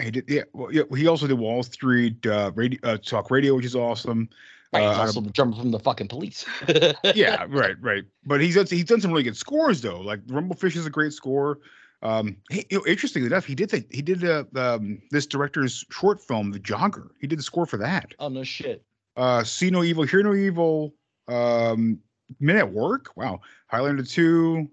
[0.00, 0.42] He did, yeah.
[0.52, 0.82] Well, yeah.
[0.94, 4.28] He also did Wall Street uh, radio, uh, Talk Radio, which is awesome.
[4.72, 6.44] Right, he's Uh, also the drummer from the fucking police.
[7.14, 8.04] yeah, right, right.
[8.24, 10.00] But he's done, he's done some really good scores though.
[10.00, 11.60] Like Rumble Fish is a great score.
[12.02, 15.84] Um, he, you know, interestingly enough, he did the, he did uh, um, this director's
[15.90, 17.08] short film, The Jogger.
[17.20, 18.12] He did the score for that.
[18.18, 18.82] Oh no shit.
[19.16, 20.94] Uh, See No Evil, Hear No Evil.
[21.28, 21.98] Um,
[22.40, 23.16] Men at Work.
[23.16, 23.40] Wow.
[23.68, 24.68] Highlander Two.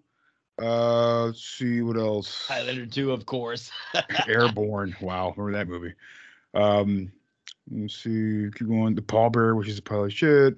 [0.62, 2.46] Uh, let's see what else.
[2.48, 3.72] Highlander 2, of course.
[4.28, 4.96] Airborne.
[5.02, 5.94] Wow, remember that movie?
[6.54, 7.12] Um,
[7.72, 8.50] let's see.
[8.56, 8.96] Keep going.
[8.96, 10.56] The Pallbearer, which is a pile of shit.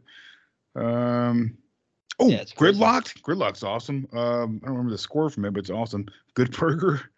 [0.76, 1.58] Um,
[2.20, 2.44] oh, Yeah.
[2.44, 3.24] Gridlock'd.
[3.24, 4.08] Gridlock's awesome.
[4.12, 6.08] Um, I don't remember the score from it, but it's awesome.
[6.34, 7.02] Good Burger.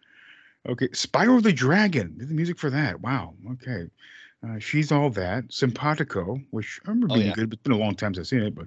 [0.68, 2.14] Okay, Spyro the Dragon.
[2.18, 3.00] Did the music for that?
[3.00, 3.32] Wow.
[3.52, 3.88] Okay.
[4.46, 5.44] Uh, She's all that.
[5.52, 7.32] Simpatico, which I remember Oh, being yeah.
[7.34, 8.66] good, but it's been a long time since I've seen it, but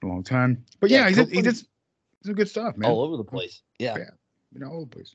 [0.00, 0.64] been a long time.
[0.80, 3.62] But yeah, Yeah, he did, he did some good stuff, man All over the place.
[3.78, 3.96] Yeah.
[3.98, 4.10] Yeah.
[4.52, 5.14] you know, all over the place.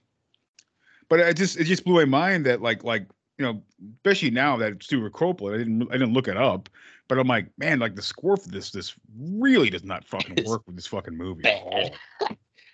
[1.07, 3.07] But it just it just blew my mind that like like
[3.39, 3.63] you know,
[3.97, 6.69] especially now that it's Stewart Copeland, I didn't I didn't look it up,
[7.07, 10.63] but I'm like, man, like the score for this this really does not fucking work
[10.67, 11.43] with this fucking movie.
[11.43, 11.95] bad.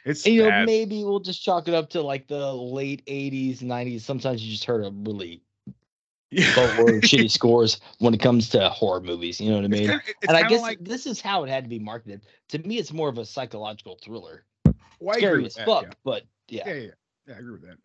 [0.05, 4.01] It's you know, maybe we'll just chalk it up to like the late 80s, 90s.
[4.01, 5.41] Sometimes you just heard a really
[6.39, 9.39] of shitty scores when it comes to horror movies.
[9.39, 9.87] You know what I mean?
[9.87, 12.21] kinda- it's and I guess like- this is how it had to be marketed.
[12.49, 14.45] To me, it's more of a psychological thriller.
[14.99, 15.93] Well, I agree Scary as that, fuck, yeah.
[16.03, 16.63] but yeah.
[16.67, 16.87] yeah, yeah,
[17.27, 17.77] yeah, I agree with that.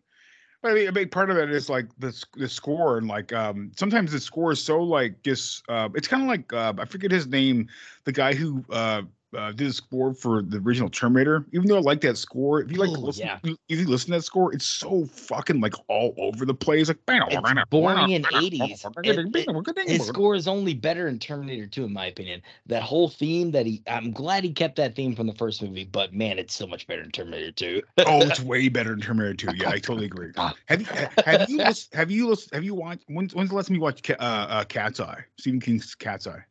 [0.61, 3.33] But I mean, a big part of it is like the the score and like
[3.33, 6.85] um sometimes the score is so like just uh it's kind of like uh, I
[6.85, 7.67] forget his name,
[8.03, 9.01] the guy who uh,
[9.37, 11.45] uh did the score for the original Terminator.
[11.53, 13.39] Even though I like that score, if you like Oh, listen, yeah.
[13.69, 16.87] if you listen to that score, it's so fucking like all over the place.
[16.89, 17.35] Like It's
[17.69, 18.85] boring in 80s.
[19.03, 19.15] It-
[19.47, 22.41] it- his score is only better in Terminator 2, in my opinion.
[22.65, 25.85] That whole theme that he, I'm glad he kept that theme from the first movie,
[25.85, 27.81] but man, it's so much better in Terminator 2.
[27.99, 29.57] oh, it's way better in Terminator 2.
[29.57, 30.31] Yeah, I totally agree.
[30.65, 30.87] Have you
[31.25, 31.59] have you
[31.93, 34.99] have you have you watched when's, when's the last time you watched uh, uh, Cat's
[34.99, 35.23] Eye?
[35.37, 36.43] Stephen King's Cat's Eye.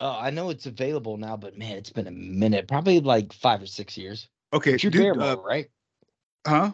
[0.00, 3.60] Oh, I know it's available now, but man, it's been a minute, probably like five
[3.60, 4.28] or six years.
[4.52, 5.70] Okay, Drew dude, Barrymore, uh, right?
[6.46, 6.72] huh?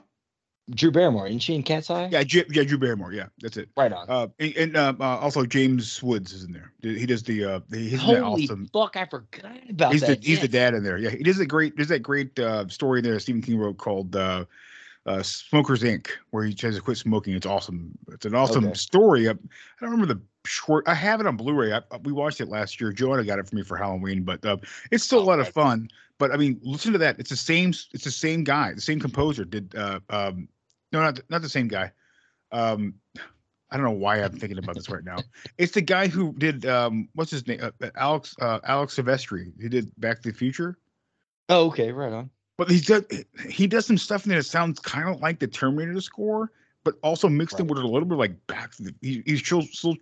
[0.71, 2.09] Drew Barrymore, isn't she in Cat's Eye?
[2.11, 3.13] Yeah, J- yeah, Drew Barrymore.
[3.13, 3.69] Yeah, that's it.
[3.77, 4.09] Right on.
[4.09, 6.73] Uh, and, and uh, uh, also James Woods is in there.
[6.83, 8.69] He does the uh, the- he's Holy awesome.
[8.73, 8.97] fuck!
[8.97, 10.21] I forgot about He's that.
[10.23, 10.97] the he's the dad in there.
[10.99, 11.77] Yeah, he does a great.
[11.77, 14.45] There's that great uh, story there Stephen King wrote called uh,
[15.07, 17.35] uh, "Smokers Inc." where he tries to quit smoking.
[17.35, 17.97] It's awesome.
[18.13, 18.75] It's an awesome Okay.
[18.75, 19.29] story.
[19.29, 19.35] I, I
[19.81, 20.87] don't remember the short.
[20.89, 21.73] I have it on Blu-ray.
[21.73, 22.93] I, we watched it last year.
[22.93, 24.57] Joanna got it for me for Halloween, but uh,
[24.91, 25.89] it's still a lot of fun.
[26.19, 27.19] But I mean, listen to that.
[27.19, 27.71] It's the same.
[27.93, 28.73] It's the same guy.
[28.75, 29.75] The same composer did.
[29.75, 30.49] Uh, um,
[30.93, 31.93] no, not not the same guy.
[32.53, 32.95] Um,
[33.71, 35.19] I don't know why I'm thinking about this right now.
[35.59, 37.61] It's the guy who did um, what's his name?
[37.63, 39.53] Uh, Alex uh, Alex Silvestri.
[39.61, 40.79] He did Back to the Future.
[41.49, 42.31] Oh, okay, right on.
[42.57, 43.05] But he does
[43.49, 46.51] he does some stuff in there that sounds kind of like the Terminator score,
[46.85, 48.95] but also mixed in with a little bit like Back to the.
[49.03, 49.97] He, he's still still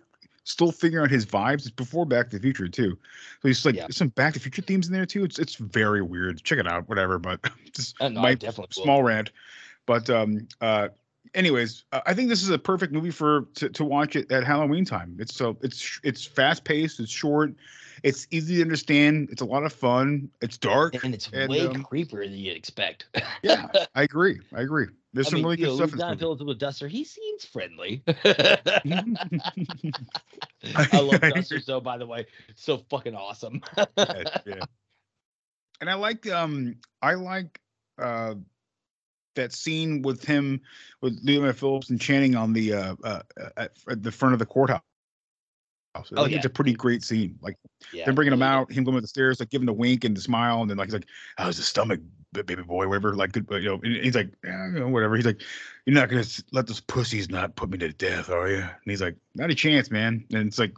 [0.45, 1.61] still figuring out his vibes.
[1.61, 2.97] It's before Back to the Future too,
[3.41, 5.23] so he's like some Back to the Future themes in there too.
[5.25, 6.41] It's it's very weird.
[6.43, 7.19] Check it out, whatever.
[7.19, 7.41] But
[7.73, 8.83] just Uh, no, my definitely will.
[8.83, 9.31] small rant.
[9.85, 10.89] But um uh.
[11.33, 14.45] Anyways, uh, I think this is a perfect movie for to, to watch it at
[14.45, 15.17] Halloween time.
[15.19, 17.53] It's so it's it's fast paced, it's short,
[18.03, 21.61] it's easy to understand, it's a lot of fun, it's dark, and it's and, way
[21.61, 23.07] um, creepier than you'd expect.
[23.41, 24.39] yeah, I agree.
[24.53, 24.87] I agree.
[25.13, 25.97] There's I some mean, really good know, stuff.
[25.97, 26.17] Don.
[26.17, 28.03] Phillips with Duster, he seems friendly.
[28.25, 29.39] I
[30.93, 32.25] love Duster so, by the way,
[32.55, 33.61] so fucking awesome.
[33.97, 34.65] yeah, yeah.
[35.79, 37.61] And I like um I like
[37.97, 38.35] uh
[39.35, 40.61] that scene with him
[41.01, 43.21] with Leonard Phillips and Channing on the uh, uh
[43.57, 44.81] at, at the front of the courthouse.
[45.95, 47.37] I Oh, think it's a pretty great scene.
[47.41, 47.57] Like
[47.93, 50.15] Yeah, them bringing him out, him going up the stairs, like giving the wink and
[50.15, 51.99] the smile, and then like he's like, oh, "How's the stomach,
[52.33, 53.15] baby boy?" Whatever.
[53.15, 55.15] Like, good, you know, he's like, yeah, you know, whatever.
[55.15, 55.41] He's like,
[55.85, 59.01] "You're not gonna let those pussies not put me to death, are you?" And he's
[59.01, 60.73] like, "Not a chance, man." And it's like,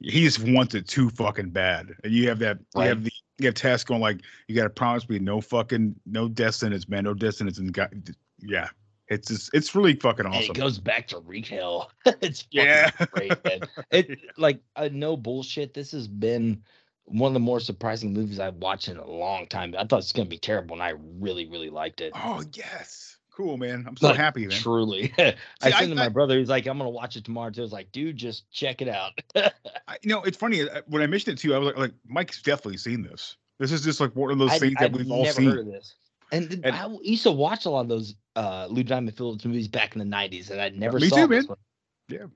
[0.00, 1.94] he just wants it too fucking bad.
[2.04, 4.70] And you have that, you have the, you have Tess going like, "You got to
[4.70, 7.92] promise me no fucking, no death sentence, man, no death sentence." And got,
[8.40, 8.68] yeah,
[9.12, 10.50] it's just, it's really fucking And awesome.
[10.50, 11.90] it goes back to retail.
[12.20, 12.90] it's Yeah.
[13.12, 13.60] great, man.
[13.90, 15.74] It like uh, no bullshit.
[15.74, 16.62] This has been
[17.04, 19.74] one of the more surprising movies I've watched in a long time.
[19.76, 22.12] I thought it was gonna be terrible, and I really, really liked it.
[22.14, 23.84] oh yes, cool, man.
[23.88, 24.56] I'm so Like, happy, man.
[24.58, 25.34] Truly, I
[25.70, 26.38] sent to my I- brother.
[26.38, 27.60] He's like, "I'm gonna watch it tomorrow." Too.
[27.60, 29.50] I was like, "Dude, just check it out." I,
[30.02, 31.54] you know, it's funny uh, when I mentioned it to you.
[31.54, 33.36] I was like, like Mike's definitely seen this.
[33.58, 35.80] This is just like one of those I'd- things that I'd we've all seen.
[36.32, 36.56] Heard of this.
[36.56, 39.68] And, And- I used to watch a lot of those uh, Lou Diamond Phillips movies
[39.68, 41.48] back in the '90s, and I never me saw too, this man.
[41.48, 41.58] one.
[42.08, 42.26] Yeah.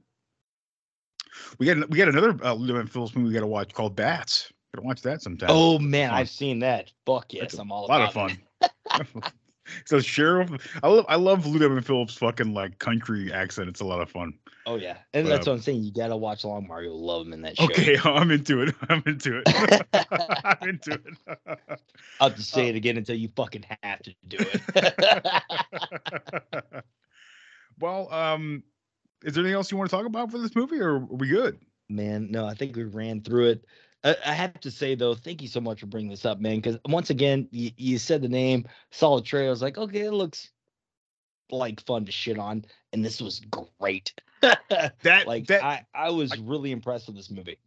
[1.58, 3.96] We got we got another uh, Lou Diamond Phillips movie we got to watch called
[3.96, 4.52] Bats.
[4.74, 5.48] Gotta watch that sometime.
[5.50, 6.10] Oh man.
[6.10, 6.92] I've seen that.
[7.06, 8.38] Fuck yes, I'm all a lot of fun.
[9.84, 10.50] so sheriff,
[10.82, 13.68] I love I love Lou Diamond Phillips fucking like country accent.
[13.68, 14.34] It's a lot of fun.
[14.66, 15.84] Oh yeah, and that's Uh, what I'm saying.
[15.84, 16.88] You gotta watch Longmire.
[16.90, 17.64] Love him in that show.
[17.64, 18.74] Okay, I'm into it.
[18.88, 19.44] I'm into it.
[20.44, 21.78] I'm into it.
[22.20, 24.62] I'll just say it again until you fucking have to do it.
[27.80, 28.62] well, um,
[29.24, 31.28] is there anything else you want to talk about for this movie, or are we
[31.28, 31.58] good?
[31.88, 33.64] man, no, I think we ran through it.
[34.06, 36.56] I, I have to say though, thank you so much for bringing this up, man.
[36.56, 38.66] Because once again, you, you said the name,
[38.98, 39.48] the trailer.
[39.48, 40.50] I was like, okay, it looks
[41.50, 43.40] like fun to shit on, and this was
[43.80, 44.12] great.
[45.02, 47.58] That like that I, I was really impressed with this movie.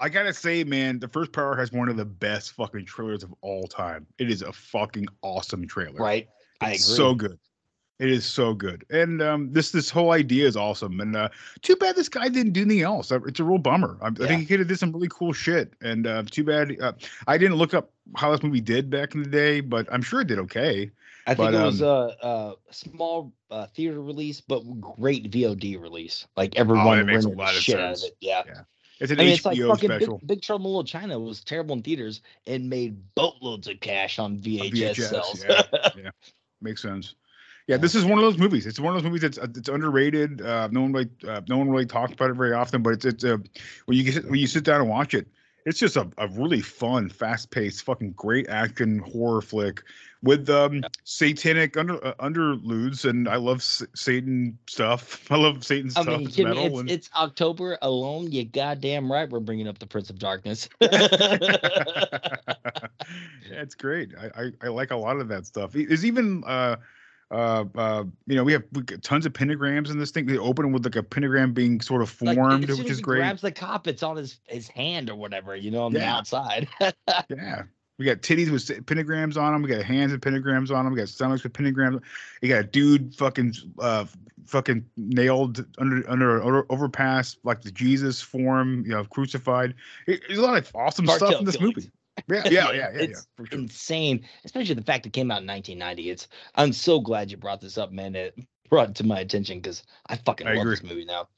[0.00, 3.34] I gotta say, man, the first power has one of the best fucking trailers of
[3.42, 4.06] all time.
[4.18, 5.98] It is a fucking awesome trailer.
[5.98, 6.28] Right?
[6.60, 6.78] I agree.
[6.78, 7.38] so good.
[8.02, 10.98] It is so good, and um, this this whole idea is awesome.
[11.00, 11.28] And uh,
[11.60, 13.12] too bad this guy didn't do anything else.
[13.12, 13.96] Uh, It's a real bummer.
[14.02, 15.74] I, I think he could have did some really cool shit.
[15.82, 16.94] And uh, too bad uh,
[17.28, 20.22] I didn't look up how this movie did back in the day, but I'm sure
[20.22, 20.90] it did okay.
[21.28, 22.26] I think But, it was um, a,
[22.70, 26.26] a small uh, theater release, but great VOD release.
[26.36, 28.16] Like Oh, everyone that makes a rented the lot of shit out of it.
[28.18, 28.42] Yeah.
[28.44, 28.62] Yeah.
[28.98, 30.18] It's an I mean, HBO it's like fucking special.
[30.18, 34.18] Big, Big Trouble in Little China was terrible in theaters and made boatloads of cash
[34.18, 35.44] on VHS, sales.
[35.48, 35.62] yeah,
[35.96, 36.10] yeah,
[36.60, 37.14] makes sense.
[37.68, 38.66] Yeah, this is one of those movies.
[38.66, 40.42] It's one of those movies that's uh, it's underrated.
[40.42, 42.82] Uh, no one really, uh, no one really talks about it very often.
[42.82, 43.36] But it's it's uh,
[43.86, 45.28] when you get when you sit down and watch it,
[45.64, 49.82] it's just a, a really fun, fast paced, fucking great action horror flick
[50.24, 55.24] with um satanic under uh, underludes, and I love s- Satan stuff.
[55.30, 56.18] I love Satan I stuff.
[56.18, 58.32] mean, it's metal It's, and- it's October alone.
[58.32, 59.30] You goddamn right.
[59.30, 60.68] We're bringing up the Prince of Darkness.
[60.80, 60.98] yeah,
[63.50, 64.10] it's great.
[64.18, 65.72] I, I I like a lot of that stuff.
[65.72, 66.76] There's even uh
[67.32, 68.62] uh uh you know we have
[69.02, 70.26] tons of pentagrams in this thing.
[70.26, 73.18] They open with like a pentagram being sort of formed, soon which is great.
[73.18, 73.86] Grabs the cop.
[73.88, 75.56] It's on his his hand or whatever.
[75.56, 76.68] You know, on the outside.
[77.28, 77.62] yeah.
[77.98, 79.62] We got titties with pentagrams on them.
[79.62, 80.92] We got hands with pentagrams on them.
[80.92, 82.00] We got stomachs with pentagrams.
[82.40, 84.06] You got a dude fucking uh
[84.46, 89.74] fucking nailed under under an over- overpass like the Jesus form, you know, crucified.
[90.06, 91.76] It- There's a lot of awesome stuff in this killings.
[91.76, 91.90] movie.
[92.28, 93.06] Yeah, yeah, yeah, yeah, yeah.
[93.06, 96.10] it's insane, especially the fact it came out in 1990.
[96.10, 98.14] It's I'm so glad you brought this up, man.
[98.14, 98.38] It
[98.68, 100.74] brought it to my attention because I fucking I love agree.
[100.74, 101.28] this movie now.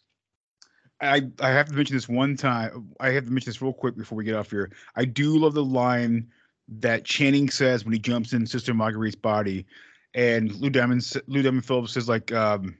[1.01, 2.91] I I have to mention this one time.
[3.01, 4.71] I have to mention this real quick before we get off here.
[4.97, 6.29] I do love the line
[6.69, 9.67] that Channing says when he jumps in Sister Marguerite's body,
[10.15, 12.77] and Lou Diamond Lou Diamond Phillips says like um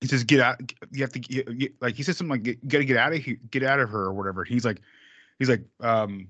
[0.00, 0.60] he says get out
[0.90, 3.12] you have to get, like he says something like get, you got to get out
[3.12, 4.44] of here get out of her or whatever.
[4.44, 4.80] He's like
[5.38, 6.28] he's like um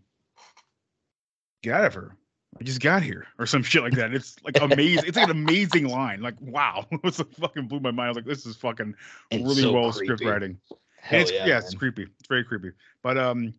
[1.63, 2.17] get out of her.
[2.59, 4.15] I just got here or some shit like that.
[4.15, 5.05] It's like amazing.
[5.07, 6.21] it's like an amazing line.
[6.21, 8.07] Like wow, it was like, fucking blew my mind.
[8.07, 8.95] I was like this is fucking
[9.31, 10.59] And really so well script writing.
[11.01, 12.03] Hell it's, yeah, yeah, it's creepy.
[12.19, 12.73] It's very creepy.
[13.03, 13.55] But um,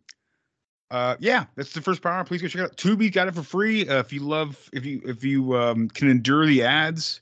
[0.92, 2.24] uh, yeah, that's the first power.
[2.24, 2.78] Please go check it out.
[2.78, 3.88] Tubi got it for free.
[3.88, 7.22] Uh, if you love, if you if you um can endure the ads,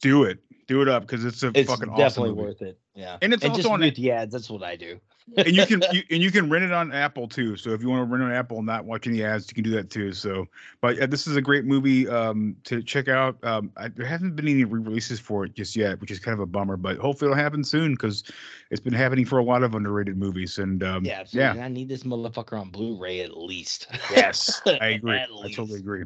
[0.00, 0.38] do it.
[0.68, 2.78] Do it up because it's a It's fucking definitely awesome worth it.
[2.94, 4.32] Yeah, And it's and also just on- mute the ads.
[4.32, 4.98] That's what I do.
[5.36, 7.56] And you can you, and you can rent it on Apple too.
[7.56, 9.64] So if you want to rent on Apple and not watch any ads, you can
[9.64, 10.12] do that too.
[10.12, 10.46] So,
[10.80, 13.42] but yeah, this is a great movie um, to check out.
[13.44, 16.40] Um, I, there haven't been any re-releases for it just yet, which is kind of
[16.40, 16.76] a bummer.
[16.76, 18.24] But hopefully it'll happen soon because
[18.70, 20.58] it's been happening for a lot of underrated movies.
[20.58, 21.52] And um, Yeah, yeah.
[21.54, 23.88] I need this motherfucker on Blu-ray at least.
[24.10, 25.16] Yes, I agree.
[25.16, 26.04] I totally agree.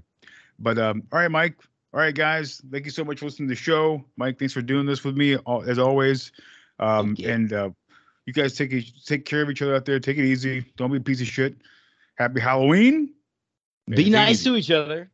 [0.59, 1.57] But um, all right, Mike.
[1.93, 2.61] All right, guys.
[2.71, 4.39] Thank you so much for listening to the show, Mike.
[4.39, 6.33] Thanks for doing this with me, as always.
[6.79, 7.71] Um, and uh,
[8.27, 8.71] you guys take
[9.05, 9.99] take care of each other out there.
[9.99, 10.65] Take it easy.
[10.77, 11.57] Don't be a piece of shit.
[12.17, 13.15] Happy Halloween.
[13.89, 15.11] Be and nice to each other.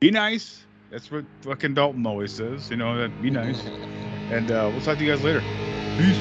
[0.00, 0.64] Be nice.
[0.90, 2.70] That's what fucking Dalton always says.
[2.70, 3.22] You know that.
[3.22, 3.60] Be nice.
[4.30, 5.40] and uh, we'll talk to you guys later.
[5.98, 6.16] Peace.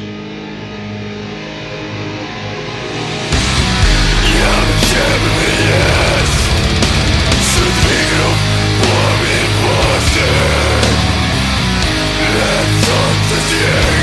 [13.56, 13.95] Yeah.